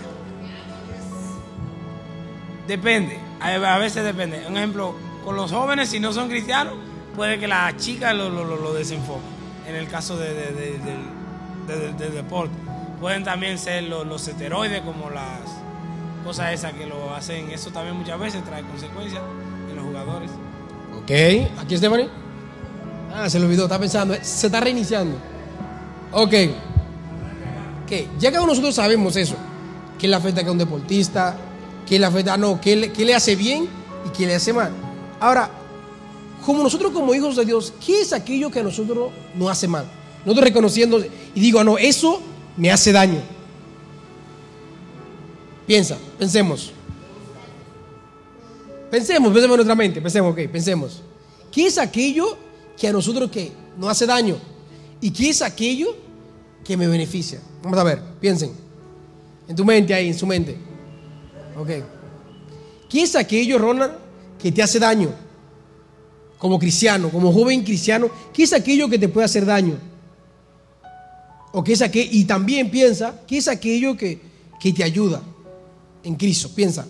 [2.66, 4.45] Depende, a veces depende.
[4.49, 6.75] Un ejemplo, con los jóvenes, si no son cristianos,
[7.16, 9.20] puede que la chica lo, lo, lo- desenfoque.
[9.68, 12.55] En el caso de, de- de- deporte.
[13.01, 15.40] Pueden también ser los, los esteroides, como las
[16.25, 17.51] cosas esas que lo hacen.
[17.51, 19.22] Eso también muchas veces trae consecuencias
[19.70, 20.31] en los jugadores.
[20.96, 21.11] Ok,
[21.61, 22.09] aquí Stephanie.
[23.14, 24.14] Ah, se lo olvidó, está pensando.
[24.22, 25.16] Se está reiniciando.
[26.12, 26.35] Ok.
[27.85, 29.37] Ok, ya que nosotros sabemos eso,
[29.98, 31.37] qué le afecta a un deportista,
[31.87, 33.68] qué le afecta, no, qué le, qué le hace bien
[34.07, 34.70] y qué le hace mal.
[35.20, 35.51] Ahora,
[36.44, 39.87] como nosotros como hijos de Dios, ¿qué es aquello que a nosotros nos hace mal?
[40.24, 41.02] Nosotros reconociendo
[41.35, 42.20] y digo, ah, no, eso
[42.57, 43.20] me hace daño.
[45.66, 46.72] Piensa, pensemos.
[48.90, 51.02] Pensemos, pensemos en nuestra mente, pensemos, ok, pensemos.
[51.50, 52.37] ¿Qué es aquello
[52.76, 54.37] que a nosotros que nos hace daño?
[55.00, 55.96] ¿Y qué es aquello
[56.64, 57.40] que me beneficia?
[57.62, 58.52] Vamos a ver, piensen.
[59.48, 60.57] En tu mente ahí, en su mente.
[61.57, 61.70] Ok.
[62.88, 63.94] ¿Qué es aquello, Ronald,
[64.38, 65.11] que te hace daño?
[66.42, 69.78] Como cristiano, como joven cristiano, ¿qué es aquello que te puede hacer daño?
[71.52, 71.85] ¿O qué es?
[71.94, 74.20] Y también piensa, ¿qué es aquello que,
[74.59, 75.22] que te ayuda
[76.02, 76.50] en Cristo?
[76.52, 76.85] Piensa.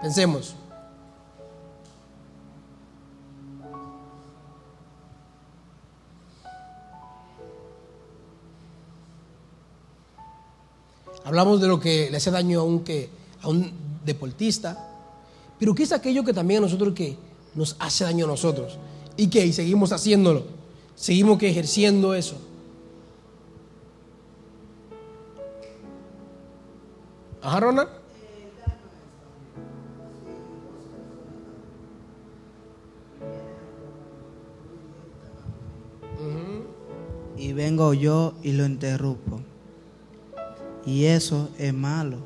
[0.00, 0.54] Pensemos.
[11.24, 13.10] Hablamos de lo que le hace daño a un, que,
[13.42, 13.70] a un
[14.02, 14.87] deportista,
[15.58, 17.16] pero ¿qué es aquello que también a nosotros que
[17.54, 18.78] nos hace daño a nosotros?
[19.16, 19.44] ¿Y qué?
[19.44, 20.44] Y seguimos haciéndolo,
[20.94, 22.36] seguimos que ejerciendo eso.
[27.42, 27.98] Ajá, Ronald.
[37.38, 39.40] y vengo yo y lo interrumpo.
[40.84, 42.18] Y eso es malo,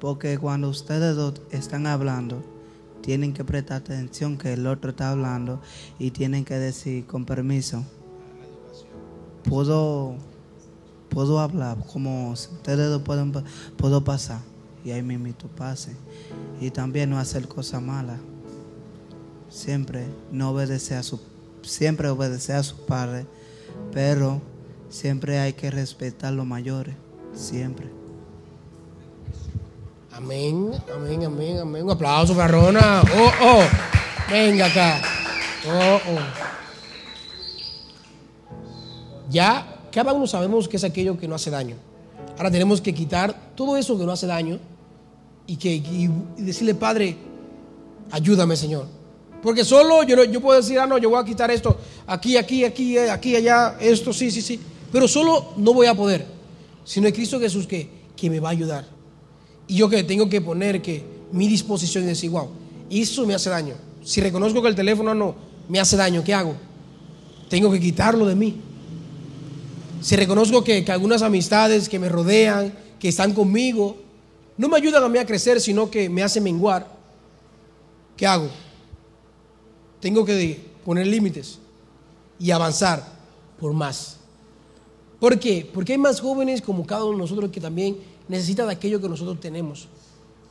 [0.00, 2.42] porque cuando ustedes dos están hablando,
[3.04, 5.60] tienen que prestar atención que el otro está hablando
[5.98, 7.84] y tienen que decir, con permiso,
[9.42, 10.14] puedo,
[11.10, 13.30] puedo hablar, como ustedes dos pueden,
[13.76, 14.40] puedo pasar.
[14.86, 15.94] Y ahí mismo pase.
[16.62, 18.20] Y también no hacer cosas malas.
[19.50, 21.20] Siempre no obedecer a su,
[21.62, 23.26] siempre obedecer a sus padres,
[23.92, 24.40] pero
[24.88, 26.94] siempre hay que respetar a los mayores,
[27.34, 28.03] siempre.
[30.16, 31.82] Amén, amén, amén, amén.
[31.82, 32.56] Un aplauso para.
[32.56, 33.62] Oh, oh.
[34.30, 35.02] Venga acá.
[35.66, 36.20] Oh, oh.
[39.28, 41.74] Ya cada uno sabemos que es aquello que no hace daño.
[42.36, 44.60] Ahora tenemos que quitar todo eso que no hace daño
[45.48, 45.82] y, que,
[46.36, 47.16] decirle, Padre,
[48.12, 48.86] ayúdame, Señor.
[49.42, 52.64] Porque solo yo, yo puedo decir, ah, no, yo voy a quitar esto, aquí, aquí,
[52.64, 54.60] aquí, eh, aquí, allá, esto, sí, sí, sí.
[54.92, 56.24] Pero solo no voy a poder.
[56.84, 58.93] Sino es Cristo Jesús que, que me va a ayudar.
[59.66, 62.48] Y yo que tengo que poner que mi disposición y decir, wow,
[62.90, 63.74] eso me hace daño.
[64.02, 65.34] Si reconozco que el teléfono no
[65.68, 66.54] me hace daño, ¿qué hago?
[67.48, 68.60] Tengo que quitarlo de mí.
[70.00, 73.96] Si reconozco que, que algunas amistades que me rodean, que están conmigo,
[74.56, 76.86] no me ayudan a mí a crecer, sino que me hacen menguar,
[78.16, 78.48] ¿qué hago?
[80.00, 81.58] Tengo que poner límites
[82.38, 83.04] y avanzar
[83.58, 84.18] por más.
[85.18, 85.68] ¿Por qué?
[85.72, 87.96] Porque hay más jóvenes como cada uno de nosotros que también
[88.28, 89.88] necesitan de aquello que nosotros tenemos.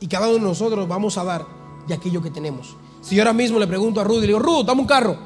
[0.00, 1.46] Y cada uno de nosotros vamos a dar
[1.86, 2.76] de aquello que tenemos.
[3.00, 5.16] Si yo ahora mismo le pregunto a Ruth y le digo, Ruth, dame un carro,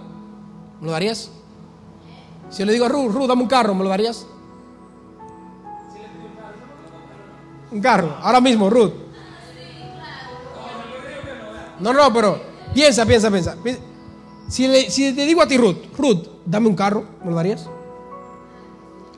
[0.81, 1.31] ¿me lo darías?
[2.51, 4.27] Si yo le digo a Ruth, Ruth, dame un carro, ¿me lo darías?
[7.71, 8.17] Un carro.
[8.23, 8.93] Ahora mismo, Ruth.
[11.81, 12.41] No, no, pero
[12.75, 13.57] piensa, piensa, piensa.
[13.63, 13.77] Pi-
[14.49, 17.69] Si, le- si te digo a ti, Ruth, Ruth, dame un carro, ¿me lo darías?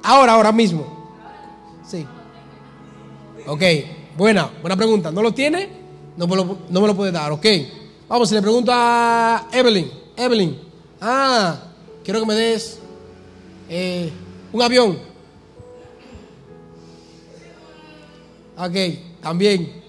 [0.02, 0.84] Ahora, ahora mismo.
[1.86, 2.06] Sí.
[3.46, 3.62] Ok,
[4.16, 5.10] buena, buena pregunta.
[5.10, 5.68] ¿No lo tiene?
[6.16, 7.46] No me lo, no me lo puede dar, ok.
[8.08, 9.90] Vamos, le pregunto a Evelyn.
[10.16, 10.58] Evelyn,
[11.00, 11.56] ah,
[12.04, 12.78] quiero que me des
[13.68, 14.10] eh,
[14.52, 14.98] un avión.
[18.56, 18.74] Ok,
[19.22, 19.80] también.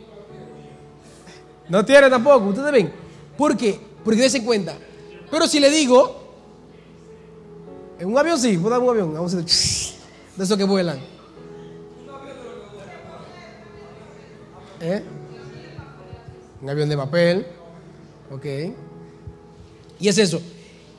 [1.68, 2.94] No tiene tampoco, ustedes ven.
[3.38, 3.80] ¿Por qué?
[4.04, 4.78] Porque dése cuenta.
[5.30, 6.22] Pero si le digo,
[8.00, 9.38] en un avión sí, puedo dar un avión, vamos a
[10.38, 11.00] de esos que vuelan.
[14.82, 15.04] ¿Eh?
[16.62, 17.46] Un avión de papel,
[18.32, 18.46] ok.
[20.00, 20.42] Y es eso.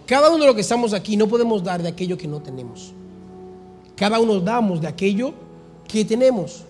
[0.07, 2.93] Cada uno de los que estamos aquí no podemos dar de aquello que no tenemos.
[3.97, 5.35] Cada uno damos de aquello
[5.87, 6.65] que tenemos.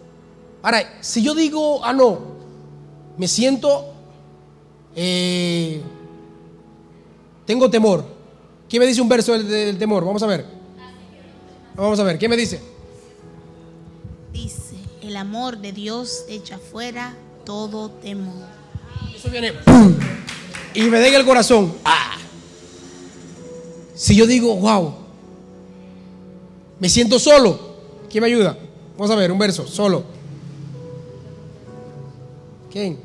[0.63, 2.19] Ahora, si yo digo, ah, no,
[3.19, 3.93] me siento,
[4.95, 5.81] eh,
[7.45, 8.05] tengo temor.
[8.69, 10.05] ¿Quién me dice un verso del, del temor?
[10.05, 10.47] Vamos a ver.
[11.75, 12.72] Vamos a ver, ¿qué me dice?
[15.03, 18.47] El amor de Dios echa fuera todo temor.
[19.15, 19.97] Eso viene ¡pum!
[20.75, 21.75] y me da en el corazón.
[21.85, 22.17] ¡Ah!
[23.97, 24.95] Si yo digo, wow,
[26.79, 27.77] me siento solo,
[28.11, 28.57] ¿quién me ayuda?
[28.97, 30.05] Vamos a ver, un verso, solo.
[32.71, 32.99] ¿Quién?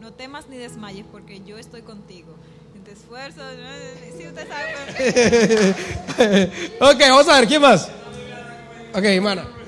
[0.00, 2.34] No temas ni desmayes porque yo estoy contigo.
[2.74, 3.42] En tu esfuerzo,
[4.18, 5.74] si usted sabe.
[6.80, 7.88] ok, vamos a ver, ¿quién más?
[8.94, 9.61] Ok, hermana.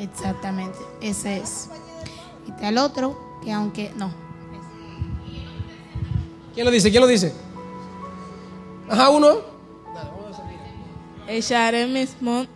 [0.00, 1.68] Exactamente, ese es.
[2.46, 4.12] Y está el otro, que aunque, no,
[6.54, 6.90] ¿Quién lo dice?
[6.90, 7.32] ¿Quién lo dice?
[8.88, 9.38] Ajá, uno.
[11.28, 12.48] Echaré mis, mon-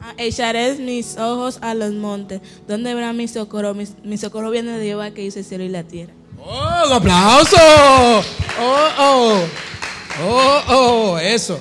[0.00, 2.40] ah, echaré mis ojos a los montes.
[2.66, 3.74] ¿Dónde verá mi socorro?
[3.74, 6.14] Mi, mi socorro viene de Jehová que hizo el cielo y la tierra.
[6.42, 7.56] ¡Oh, un aplauso!
[8.58, 9.40] ¡Oh, oh!
[10.26, 11.18] ¡Oh, oh!
[11.18, 11.60] Eso.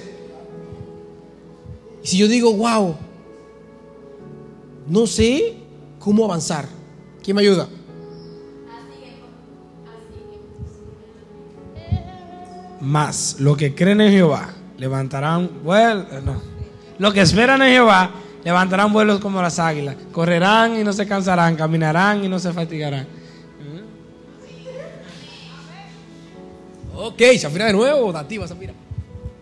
[2.04, 2.96] Y si yo digo, wow,
[4.88, 5.58] no sé
[6.00, 6.66] cómo avanzar,
[7.24, 7.68] ¿quién me ayuda?
[12.82, 16.06] Más lo que creen en Jehová levantarán vuelos.
[16.24, 16.42] No.
[17.00, 18.12] Lo que esperan en Jehová
[18.44, 19.96] levantarán vuelos como las águilas.
[20.12, 21.56] Correrán y no se cansarán.
[21.56, 23.08] Caminarán y no se fatigarán.
[26.96, 28.74] Ok, Zafira de nuevo, dativa, Zafira.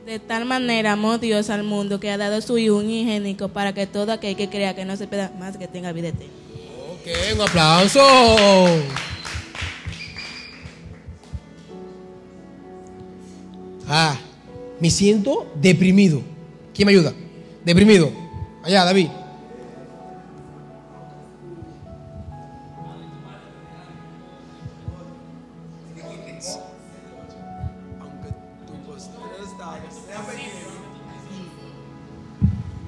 [0.05, 3.85] De tal manera amó Dios al mundo que ha dado su hijo unigénico para que
[3.85, 6.33] todo aquel que crea que no se pierda más que tenga vida eterna.
[6.93, 7.99] Ok, un aplauso.
[13.87, 14.17] Ah,
[14.79, 16.21] me siento deprimido.
[16.73, 17.13] ¿Quién me ayuda?
[17.63, 18.11] Deprimido.
[18.63, 19.09] Allá, David.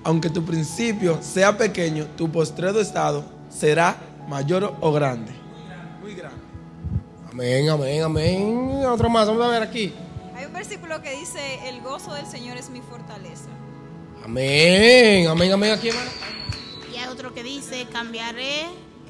[0.03, 5.31] Aunque tu principio sea pequeño, tu postrero estado será mayor o grande.
[6.01, 6.37] Muy grande.
[7.31, 8.85] Amén, amén, amén.
[8.85, 9.93] Otro más, vamos a ver aquí.
[10.35, 11.39] Hay un versículo que dice,
[11.69, 13.49] el gozo del Señor es mi fortaleza.
[14.23, 15.71] Amén, amén, amén.
[15.71, 16.09] Aquí, hermano.
[16.93, 18.63] Y hay otro que dice, cambiaré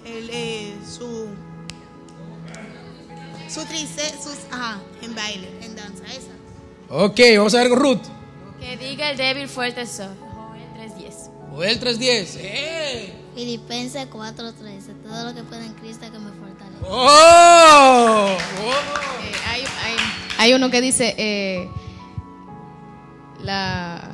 [0.06, 1.28] el, eh, su,
[3.50, 6.32] su triste, sus, ajá, en baile, en danza, esa.
[6.90, 8.02] Ok, vamos a ver con Ruth.
[8.60, 10.08] Que diga el débil fuerte soy.
[11.54, 11.98] Joel 3.10.
[11.98, 12.38] Joel 3.10.
[12.42, 13.14] ¡Eh!
[13.36, 15.02] Filipenses 4:13.
[15.04, 16.84] Todo lo que puede en Cristo que me fortalece.
[16.88, 18.28] ¡Oh!
[18.62, 19.96] Eh, hay, hay-
[20.38, 21.68] hay uno que dice, eh,
[23.44, 24.10] la,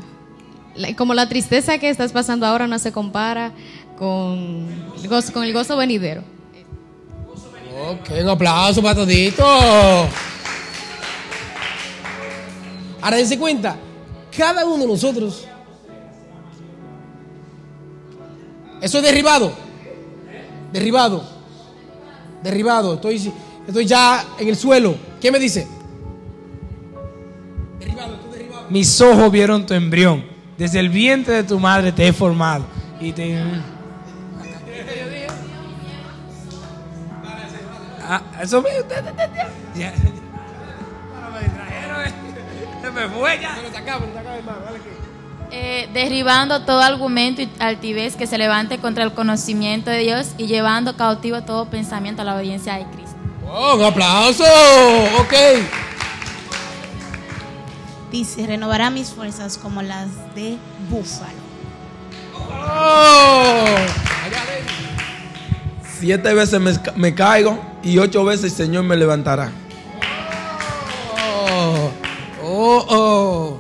[0.75, 3.52] la- como la tristeza que estás pasando ahora no se compara
[3.97, 4.68] con
[5.01, 6.24] el gozo, con el gozo venidero.
[7.91, 9.43] Ok, un aplauso para todito.
[13.01, 13.78] Ahora dense cuenta,
[14.36, 15.45] cada uno de nosotros,
[18.82, 19.53] eso es derribado,
[20.71, 21.23] derribado,
[22.43, 22.95] derribado.
[22.95, 23.34] Estoy,
[23.67, 24.95] estoy ya en el suelo.
[25.19, 25.67] ¿Qué me dice?
[28.69, 30.23] Mis ojos vieron tu embrión.
[30.57, 32.65] Desde el vientre de tu madre te he formado.
[32.99, 33.41] Y te.
[38.03, 38.69] Ah, eso me.
[39.75, 39.93] Ya.
[45.52, 50.45] Eh, derribando todo argumento y altivez que se levante contra el conocimiento de Dios y
[50.45, 53.16] llevando cautivo todo pensamiento a la obediencia de Cristo.
[53.52, 54.43] Oh, un aplauso.
[55.20, 55.34] Ok.
[58.12, 61.39] Dice, renovará mis fuerzas como las de búfalo.
[62.47, 63.66] Oh.
[66.00, 69.52] Siete veces me, me caigo y ocho veces el Señor me levantará.
[71.52, 71.91] Oh,
[72.43, 73.59] oh, oh.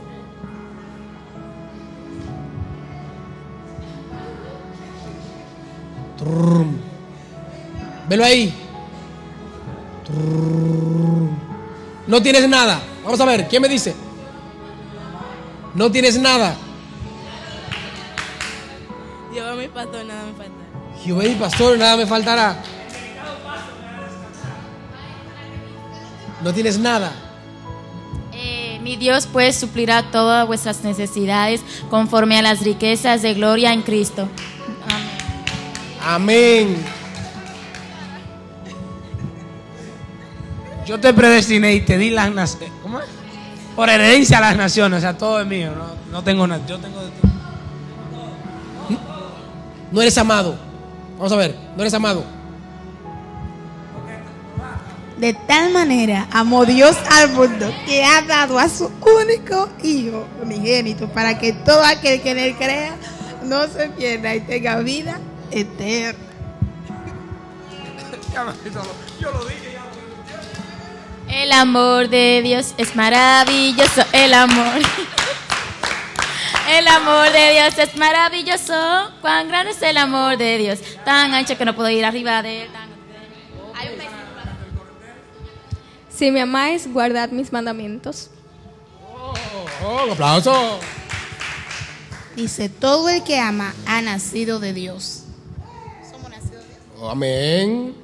[8.07, 8.53] Velo ahí.
[12.07, 12.81] No tienes nada.
[13.03, 13.95] Vamos a ver, ¿quién me dice?
[15.75, 16.55] No tienes nada.
[19.31, 21.03] Jehová mi pastor, nada me falta.
[21.03, 22.63] Jehová mi pastor, nada me faltará.
[26.43, 27.11] No tienes nada.
[28.81, 31.61] Mi Dios pues suplirá todas vuestras necesidades
[31.91, 34.27] conforme a las riquezas de gloria en Cristo.
[36.09, 36.75] Amén.
[40.83, 42.71] Yo te predestiné y te di las naciones.
[42.81, 43.05] ¿Cómo es?
[43.75, 45.71] Por herencia a las naciones, o sea, todo es mío.
[45.75, 46.65] No, no tengo nada.
[46.65, 47.31] Yo tengo de todo.
[49.91, 50.57] No eres amado.
[51.15, 52.23] Vamos a ver, no eres amado.
[55.19, 58.89] De tal manera amó Dios al mundo que ha dado a su
[59.21, 62.95] único Hijo unigénito para que todo aquel que en él crea
[63.43, 65.19] no se pierda y tenga vida
[65.51, 66.25] eterna.
[69.19, 69.77] Yo lo dije
[71.27, 74.81] El amor de Dios es maravilloso, el amor.
[76.69, 79.11] El amor de Dios es maravilloso.
[79.21, 80.79] Cuán grande es el amor de Dios.
[81.03, 82.71] Tan ancho que no puedo ir arriba de él.
[82.71, 82.89] tan-.
[86.19, 88.29] Si me amáis, guardad mis mandamientos.
[89.81, 90.79] Oh, un aplauso.
[92.35, 95.18] Dice, todo el que ama ha nacido de Dios.
[97.01, 97.95] Amén.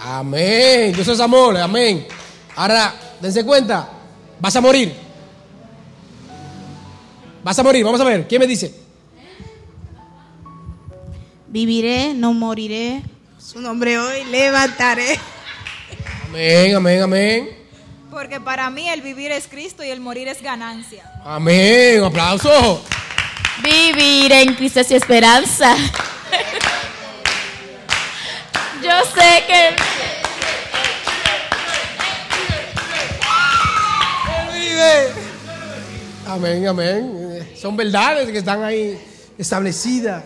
[0.00, 0.92] Amén.
[0.92, 1.56] Dios es amor.
[1.56, 2.06] Amén.
[2.56, 3.88] Ahora, dense cuenta.
[4.38, 4.94] Vas a morir.
[7.42, 7.84] Vas a morir.
[7.84, 8.26] Vamos a ver.
[8.28, 8.74] ¿Quién me dice?
[11.48, 13.02] Viviré, no moriré.
[13.38, 15.18] Su nombre hoy levantaré.
[16.26, 17.48] Amén, amén, amén.
[18.10, 21.10] Porque para mí el vivir es Cristo y el morir es ganancia.
[21.24, 22.00] Amén.
[22.00, 22.82] Un aplauso.
[23.62, 25.76] Vivir en Cristo es esperanza.
[28.82, 29.76] Yo sé que
[34.52, 35.08] vive.
[36.26, 37.48] Amén, amén.
[37.56, 38.98] Son verdades que están ahí
[39.38, 40.24] establecidas.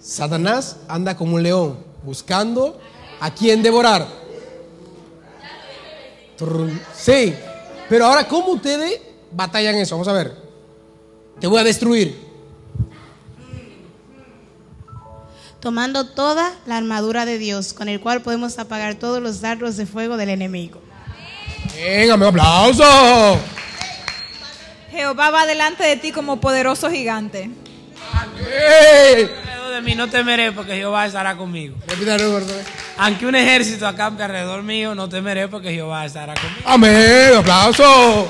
[0.00, 2.78] Satanás anda como un león buscando
[3.20, 4.23] a quien devorar.
[6.94, 7.34] Sí,
[7.88, 9.94] pero ahora, ¿cómo ustedes batallan eso?
[9.94, 10.36] Vamos a ver.
[11.40, 12.18] Te voy a destruir.
[15.60, 19.86] Tomando toda la armadura de Dios, con el cual podemos apagar todos los dardos de
[19.86, 20.80] fuego del enemigo.
[21.74, 23.38] Venga, un aplauso.
[24.90, 27.50] Jehová va delante de ti como poderoso gigante.
[28.12, 31.74] Alrededor de mí no temeré porque Jehová estará conmigo.
[32.96, 36.62] Aunque un ejército acampe alrededor mío, no temeré porque Jehová estará conmigo.
[36.64, 38.28] Amén, aplauso.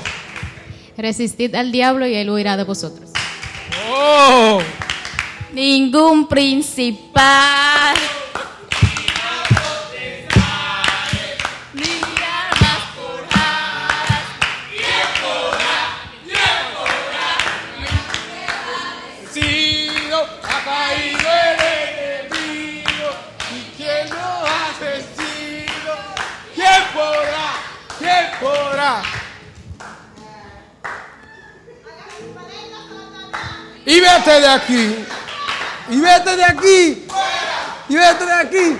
[0.97, 3.11] Resistid al diablo y él huirá de vosotros.
[3.91, 4.59] Oh.
[5.53, 7.95] ningún principal.
[33.85, 35.05] Y vete de aquí.
[35.89, 37.07] Y vete de aquí.
[37.89, 38.77] Y vete de aquí.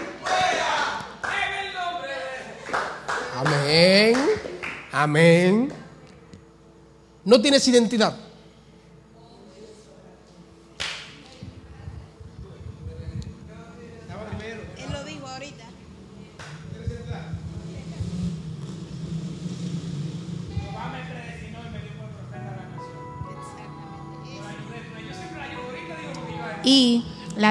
[3.37, 4.17] Amén.
[4.91, 5.73] Amén.
[7.23, 8.24] No tienes identidad.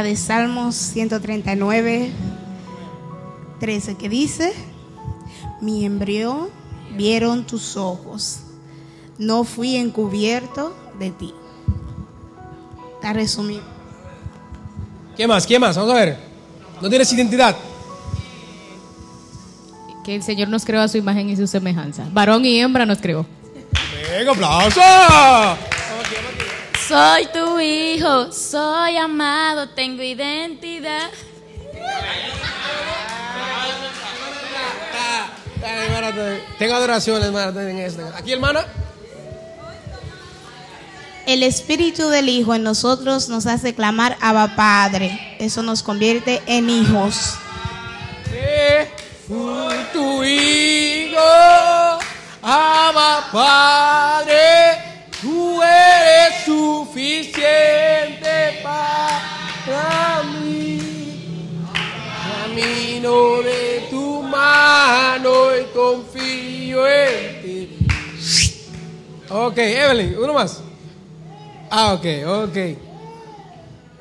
[0.04, 2.12] De Salmos 139,
[3.58, 4.52] 13, que dice,
[5.62, 6.48] mi embrión
[6.94, 8.40] vieron tus ojos,
[9.18, 11.34] no fui encubierto de ti.
[12.94, 13.62] Está resumido.
[15.16, 15.46] ¿Qué más?
[15.46, 15.74] ¿Qué más?
[15.76, 16.18] Vamos a ver.
[16.82, 17.56] No tienes identidad.
[20.04, 22.06] Que el Señor nos creó a su imagen y su semejanza.
[22.12, 23.24] Varón y hembra nos creó.
[24.10, 24.80] Venga, aplauso.
[26.86, 31.10] Soy tu hijo, soy amado, tengo identidad.
[36.58, 37.70] Tengo adoración, hermana.
[37.70, 38.16] en esta.
[38.16, 38.64] Aquí, hermana.
[41.26, 45.36] El espíritu del Hijo en nosotros nos hace clamar Abba Padre.
[45.38, 47.34] Eso nos convierte en hijos.
[49.92, 51.18] Tu hijo
[52.42, 54.83] ama Padre,
[56.94, 60.80] suficiente para mí.
[62.46, 67.78] Camino de tu mano y confío en ti.
[69.28, 70.60] Ok, Evelyn, uno más.
[71.68, 72.06] Ah, ok,
[72.48, 72.56] ok.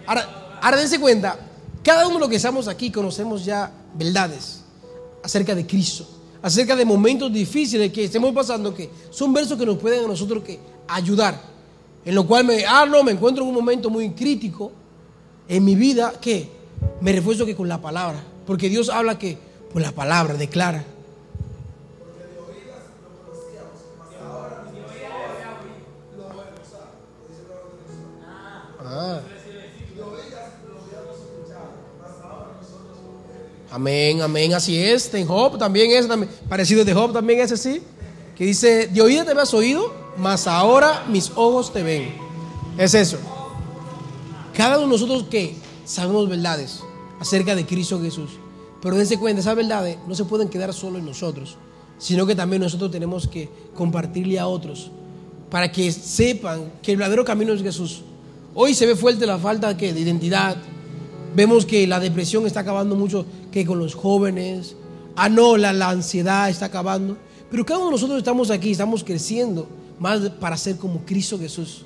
[0.06, 1.40] Ahora, dense cuenta,
[1.84, 4.62] cada uno de los que estamos aquí conocemos ya verdades
[5.24, 6.06] acerca de Cristo,
[6.44, 10.44] acerca de momentos difíciles que estemos pasando, que son versos que nos pueden a nosotros
[10.44, 11.53] que ayudar.
[12.06, 14.72] En lo cual me, ah, me encuentro en un momento muy crítico
[15.48, 16.50] en mi vida, que
[17.02, 19.38] me refuerzo que con la palabra, porque Dios habla que
[19.72, 20.84] por la palabra declara.
[28.86, 29.22] Ah.
[33.72, 35.12] Amén, amén, así es.
[35.16, 36.08] En Job también es
[36.48, 37.82] parecido de Job también es así.
[38.36, 42.16] Que dice, de oído te me has oído, mas ahora mis ojos te ven.
[42.78, 43.18] Es eso.
[44.54, 45.56] Cada uno de nosotros que
[45.86, 46.82] sabemos verdades
[47.20, 48.32] acerca de Cristo Jesús.
[48.82, 51.58] Pero dense cuenta, esas verdades no se pueden quedar solo en nosotros,
[51.98, 54.92] sino que también nosotros tenemos que compartirle a otros
[55.50, 58.02] para que sepan que el verdadero camino es Jesús.
[58.56, 59.94] Hoy se ve fuerte la falta ¿qué?
[59.94, 60.58] de identidad.
[61.36, 64.76] Vemos que la depresión está acabando mucho que con los jóvenes.
[65.16, 67.18] Ah, no, la, la ansiedad está acabando.
[67.50, 69.68] Pero cada uno de nosotros estamos aquí, estamos creciendo
[70.04, 71.86] más para ser como Cristo Jesús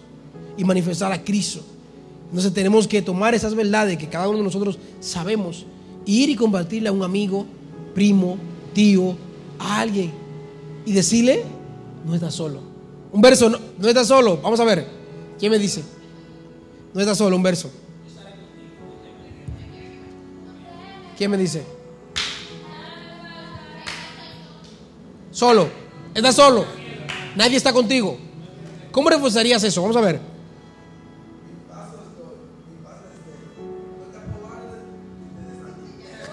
[0.58, 1.62] y manifestar a Cristo.
[2.30, 5.68] Entonces tenemos que tomar esas verdades que cada uno de nosotros sabemos,
[6.04, 7.46] ir y compartirle a un amigo,
[7.94, 8.40] primo,
[8.74, 9.16] tío,
[9.60, 10.12] a alguien
[10.84, 11.44] y decirle,
[12.08, 12.60] no estás solo.
[13.12, 14.40] Un verso, no, no estás solo.
[14.42, 14.88] Vamos a ver,
[15.38, 15.84] ¿quién me dice?
[16.96, 17.70] No estás solo, un verso.
[21.16, 21.64] ¿Quién me dice?
[25.30, 25.70] Solo.
[26.16, 26.77] Estás solo.
[27.38, 28.18] Nadie está contigo.
[28.92, 29.84] ¿Cómo reforzarías eso?
[29.84, 30.20] Vamos a ver.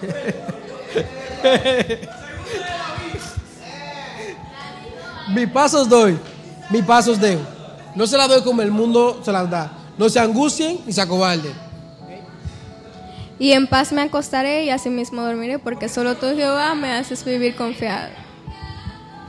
[5.34, 6.18] Mi pasos doy,
[6.70, 7.42] mi pasos dejo.
[7.94, 9.72] No se la doy como el mundo se las da.
[9.98, 11.52] No se angustien ni se acobarden.
[13.38, 17.56] Y en paz me acostaré y asimismo dormiré, porque solo tú, Jehová, me haces vivir
[17.56, 18.10] confiado.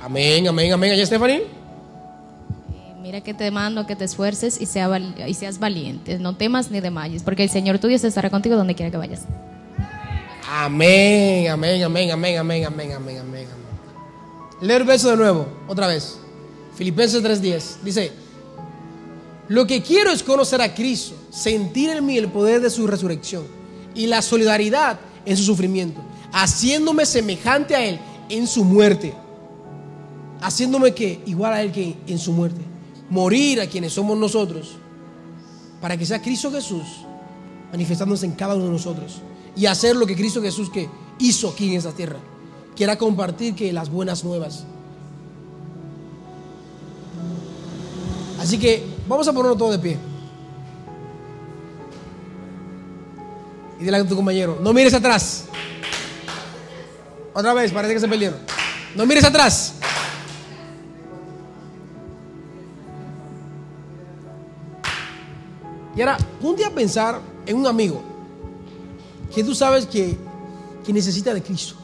[0.02, 0.94] Amén, amén, amén.
[0.94, 1.65] ¿Allá, Stephanie?
[3.06, 4.90] Mira que te mando que te esfuerces y, sea
[5.28, 6.18] y seas valiente.
[6.18, 9.26] No temas ni desmayes, porque el Señor tu Dios estará contigo donde quiera que vayas.
[10.50, 13.20] Amén, amén, amén, amén, amén, amén, amén, amén.
[13.22, 13.48] amén.
[14.60, 16.18] Leer el verso de nuevo, otra vez.
[16.74, 17.84] Filipenses 3:10.
[17.84, 18.12] Dice,
[19.50, 23.44] lo que quiero es conocer a Cristo, sentir en mí el poder de su resurrección
[23.94, 26.02] y la solidaridad en su sufrimiento,
[26.32, 28.00] haciéndome semejante a Él
[28.30, 29.14] en su muerte,
[30.42, 32.62] haciéndome que igual a Él que en su muerte,
[33.10, 34.78] morir a quienes somos nosotros,
[35.82, 37.06] para que sea Cristo Jesús
[37.72, 39.22] manifestándose en cada uno de nosotros
[39.56, 40.90] y hacer lo que Cristo Jesús que
[41.20, 42.20] hizo aquí en esta tierra,
[42.76, 44.66] que era compartir que las buenas nuevas.
[48.40, 49.98] Así que vamos a ponernos todo de pie.
[53.80, 55.46] Y dile a tu compañero, no mires atrás.
[57.34, 58.40] Otra vez, parece que se perdieron.
[58.96, 59.76] No mires atrás.
[65.96, 68.02] Y ahora, ponte a pensar en un amigo
[69.34, 70.18] que tú sabes que,
[70.86, 71.76] que necesita de Cristo.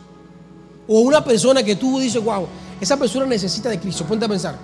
[0.87, 2.47] O una persona que tú dices, wow,
[2.79, 4.05] esa persona necesita de Cristo.
[4.05, 4.57] Ponte a pensar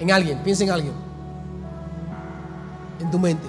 [0.00, 0.92] en alguien, piensa en alguien.
[3.00, 3.46] En tu mente.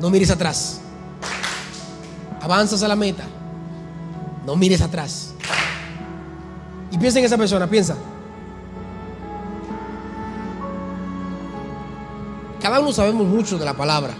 [0.00, 0.80] No mires atrás.
[2.40, 3.24] Avanzas a la meta.
[4.46, 5.34] No mires atrás.
[7.00, 7.96] Piensa en esa persona, piensa.
[12.60, 14.12] Cada uno sabemos mucho de la palabra,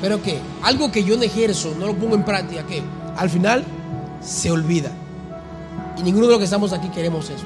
[0.00, 2.82] pero que algo que yo no ejerzo, no lo pongo en práctica, que
[3.18, 3.64] al final
[4.22, 4.90] se olvida.
[5.98, 7.44] Y ninguno de los que estamos aquí queremos eso,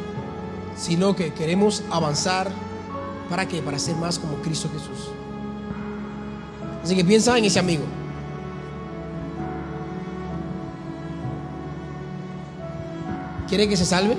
[0.77, 2.49] sino que queremos avanzar.
[3.29, 3.61] ¿Para qué?
[3.61, 5.11] Para ser más como Cristo Jesús.
[6.85, 7.83] Así que piensa en ese amigo.
[13.49, 14.17] ¿Quiere que se salve?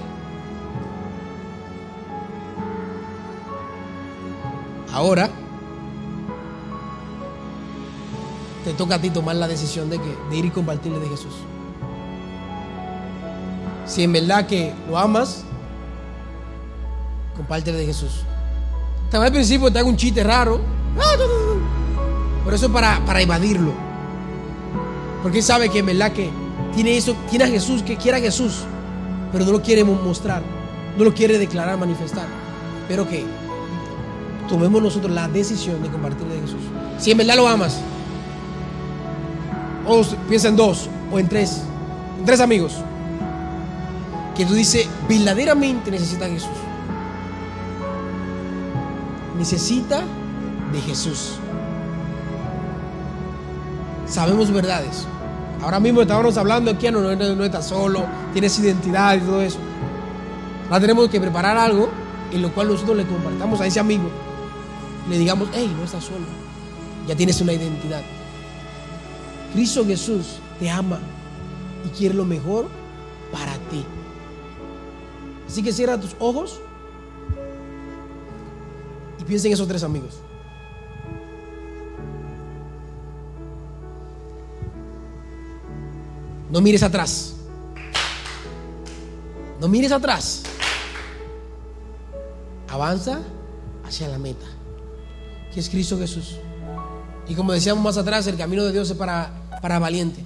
[5.05, 5.29] Ahora,
[8.63, 11.35] te toca a ti tomar la decisión de, que, ir y compartirle de Jesús.
[13.85, 15.43] Si en verdad que lo amas,
[17.37, 18.23] compártele de Jesús.
[19.11, 20.59] Vez al principio te haga un chiste raro.
[22.43, 23.73] Por eso es para, para evadirlo.
[25.21, 26.31] Porque él sabe que en verdad que
[26.73, 28.63] tiene eso, tiene a Jesús, que quiere a Jesús,
[29.31, 30.41] pero no lo quiere mostrar,
[30.97, 32.25] no lo quiere declarar, manifestar.
[32.87, 33.44] Pero que
[34.47, 36.61] tomemos nosotros la decisión de compartirle de Jesús.
[36.97, 37.79] Si en verdad lo amas,
[39.87, 41.61] o piensa en dos o en tres,
[42.19, 42.75] en tres amigos,
[44.35, 46.49] que tú dices, verdaderamente necesita a Jesús.
[49.37, 50.03] Necesita
[50.71, 51.33] de Jesús.
[54.05, 55.07] Sabemos verdades.
[55.61, 59.57] Ahora mismo estábamos hablando aquí, no, no, no está solo, tienes identidad y todo eso.
[60.65, 61.89] Ahora tenemos que preparar algo
[62.31, 64.09] en lo cual nosotros le compartamos a ese amigo.
[65.09, 66.25] Le digamos, hey, no estás solo.
[67.07, 68.01] Ya tienes una identidad.
[69.53, 70.99] Cristo Jesús te ama
[71.85, 72.67] y quiere lo mejor
[73.31, 73.85] para ti.
[75.47, 76.59] Así que cierra tus ojos
[79.19, 80.15] y piensa en esos tres amigos.
[86.51, 87.35] No mires atrás.
[89.59, 90.43] No mires atrás.
[92.69, 93.21] Avanza
[93.85, 94.45] hacia la meta,
[95.55, 96.35] que es Cristo Jesús.
[97.29, 99.31] Y como decíamos más atrás, el camino de Dios es para,
[99.61, 100.21] para valiente.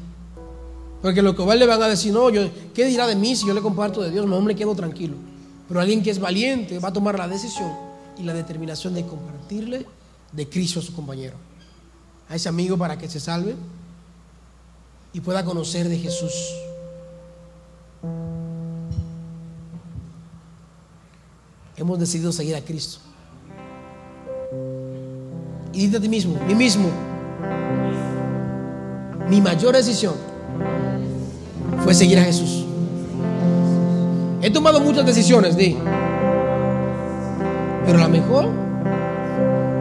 [1.03, 3.53] Porque los que le van a decir, no, yo, ¿qué dirá de mí si yo
[3.53, 4.25] le comparto de Dios?
[4.25, 5.15] No, me quedo tranquilo.
[5.67, 7.71] Pero alguien que es valiente va a tomar la decisión
[8.17, 9.85] y la determinación de compartirle
[10.31, 11.37] de Cristo a su compañero.
[12.27, 13.55] A ese amigo para que se salve
[15.13, 16.33] y pueda conocer de Jesús.
[21.77, 23.08] Hemos decidido seguir a Cristo.
[25.79, 26.89] Y a ti mismo, mí mismo,
[29.29, 30.13] mi mayor decisión
[31.85, 32.65] fue seguir a Jesús.
[34.41, 35.77] He tomado muchas decisiones, di.
[37.85, 38.49] Pero la mejor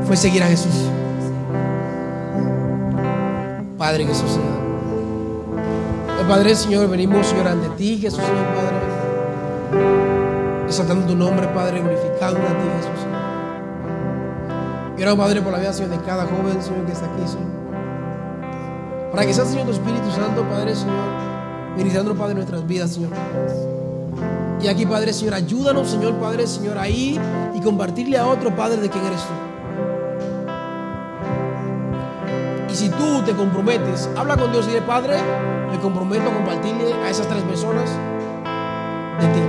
[0.06, 0.70] fue seguir a Jesús.
[3.76, 4.56] Padre Jesús, Señor.
[6.28, 8.76] Padre, Señor, venimos, Señor, ante ti, Jesús, Señor, Padre.
[10.68, 13.17] Exaltando tu nombre, Padre, glorificando a ti, Jesús.
[14.98, 17.46] Ahora, Padre, por la vida, Señor, de cada joven, Señor, que está aquí, Señor.
[19.12, 20.96] Para que sea, Señor, tu Espíritu Santo, Padre, Señor,
[21.76, 23.10] ministrando, Padre, nuestras vidas, Señor.
[24.60, 27.20] Y aquí, Padre, Señor, ayúdanos, Señor, Padre, Señor, a ir
[27.54, 29.34] y compartirle a otro, Padre, de quién eres tú.
[32.72, 35.16] Y si tú te comprometes, habla con Dios y dile, Padre,
[35.70, 37.88] me comprometo a compartirle a esas tres personas
[39.20, 39.40] de ti.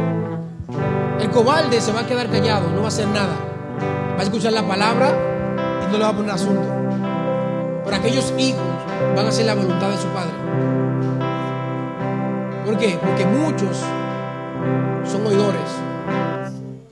[1.22, 3.36] El cobarde se va a quedar callado, no va a hacer nada.
[4.16, 5.29] Va a escuchar la palabra
[5.92, 6.68] no le va a poner asunto.
[7.84, 8.62] Pero aquellos hijos
[9.16, 10.32] van a hacer la voluntad de su padre.
[12.66, 13.00] ¿Por qué?
[13.02, 13.78] Porque muchos
[15.10, 15.70] son oidores,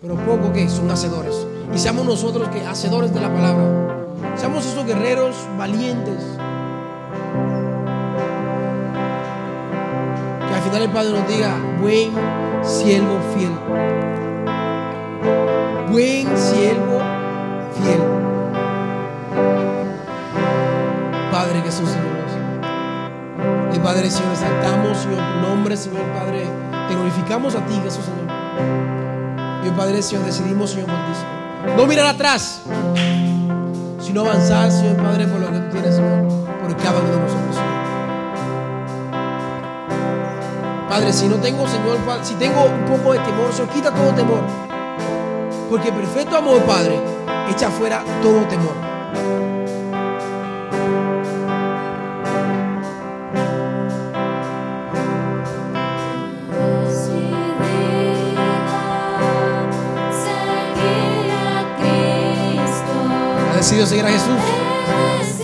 [0.02, 1.46] pero pocos que son hacedores.
[1.74, 3.64] Y seamos nosotros que hacedores de la palabra.
[4.36, 6.24] Seamos esos guerreros valientes.
[10.48, 12.12] Que al final el Padre nos diga, buen
[12.64, 13.52] siervo fiel.
[15.92, 17.00] Buen siervo
[17.76, 18.17] fiel.
[23.88, 26.44] Padre, Señor, exaltamos, Señor, tu nombre, Señor Padre.
[26.90, 28.26] Te glorificamos a ti, Jesús, Señor.
[29.66, 31.78] Y Padre, Señor, decidimos, Señor, Señor.
[31.78, 32.64] No mirar atrás,
[34.02, 36.28] sino avanzar, Señor Padre, por lo que tú tienes, Señor,
[36.62, 37.72] por cada uno de nosotros, Señor.
[40.90, 44.42] Padre, si no tengo, Señor, si tengo un poco de temor, Señor, quita todo temor.
[45.70, 47.00] Porque perfecto amor, Padre,
[47.50, 48.87] echa fuera todo temor.
[63.78, 65.37] Decidido seguir Jesús?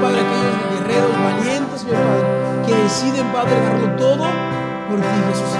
[0.00, 4.24] Padre, aquellos guerreros valientes, Señor, Padre, que deciden, Padre, darlo todo
[4.88, 5.52] por ti, Jesús.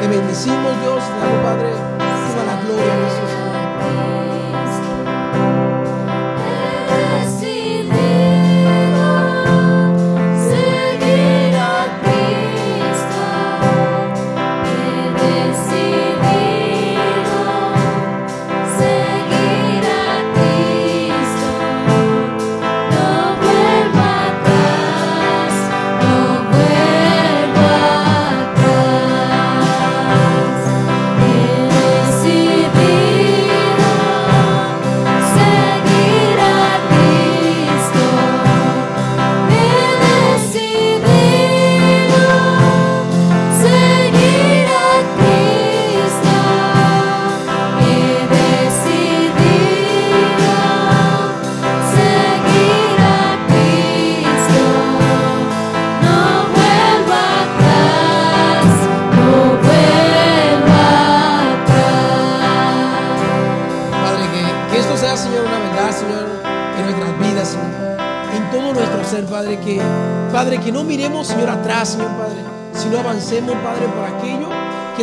[0.00, 3.41] Te bendecimos, Dios, te damos, Padre, toda la gloria, Jesús,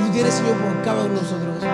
[0.01, 1.69] tú tienes, Señor, por cada uno de nosotros, Jesús.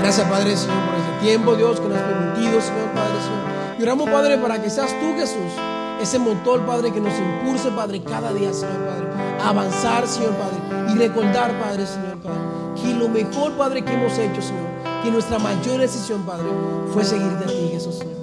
[0.00, 3.78] Gracias, Padre, Señor, por este tiempo, Dios, que nos has permitido, Señor, Padre, Señor.
[3.78, 5.52] Y oramos, Padre, para que seas tú, Jesús,
[6.00, 9.06] ese motor, Padre, que nos impulse, Padre, cada día, Señor, Padre,
[9.44, 12.40] avanzar, Señor, Padre, y recordar, Padre, Señor, Padre,
[12.80, 16.46] que lo mejor, Padre, que hemos hecho, Señor, que nuestra mayor decisión, Padre,
[16.92, 18.18] fue seguirte a ti, Jesús, Señor.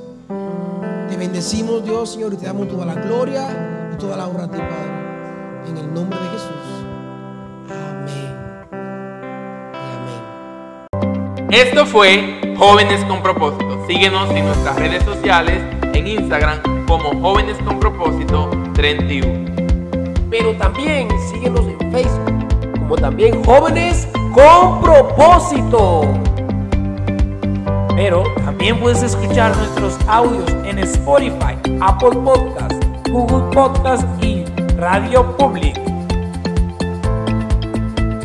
[1.10, 4.52] Te bendecimos, Dios, Señor, y te damos toda la gloria y toda la honra a
[4.52, 5.70] ti, Padre.
[5.70, 6.55] En el nombre de Jesús.
[11.52, 13.86] Esto fue Jóvenes con Propósito.
[13.88, 15.62] Síguenos en nuestras redes sociales,
[15.94, 19.46] en Instagram como Jóvenes con Propósito 31.
[20.30, 22.48] Pero también síguenos en Facebook,
[22.80, 26.02] como también Jóvenes con Propósito.
[27.96, 34.44] Pero también puedes escuchar nuestros audios en Spotify, Apple Podcast, Google Podcast y
[34.78, 35.95] Radio Public.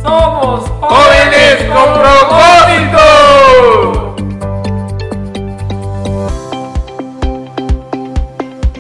[0.03, 4.00] Somos jóvenes con propósito.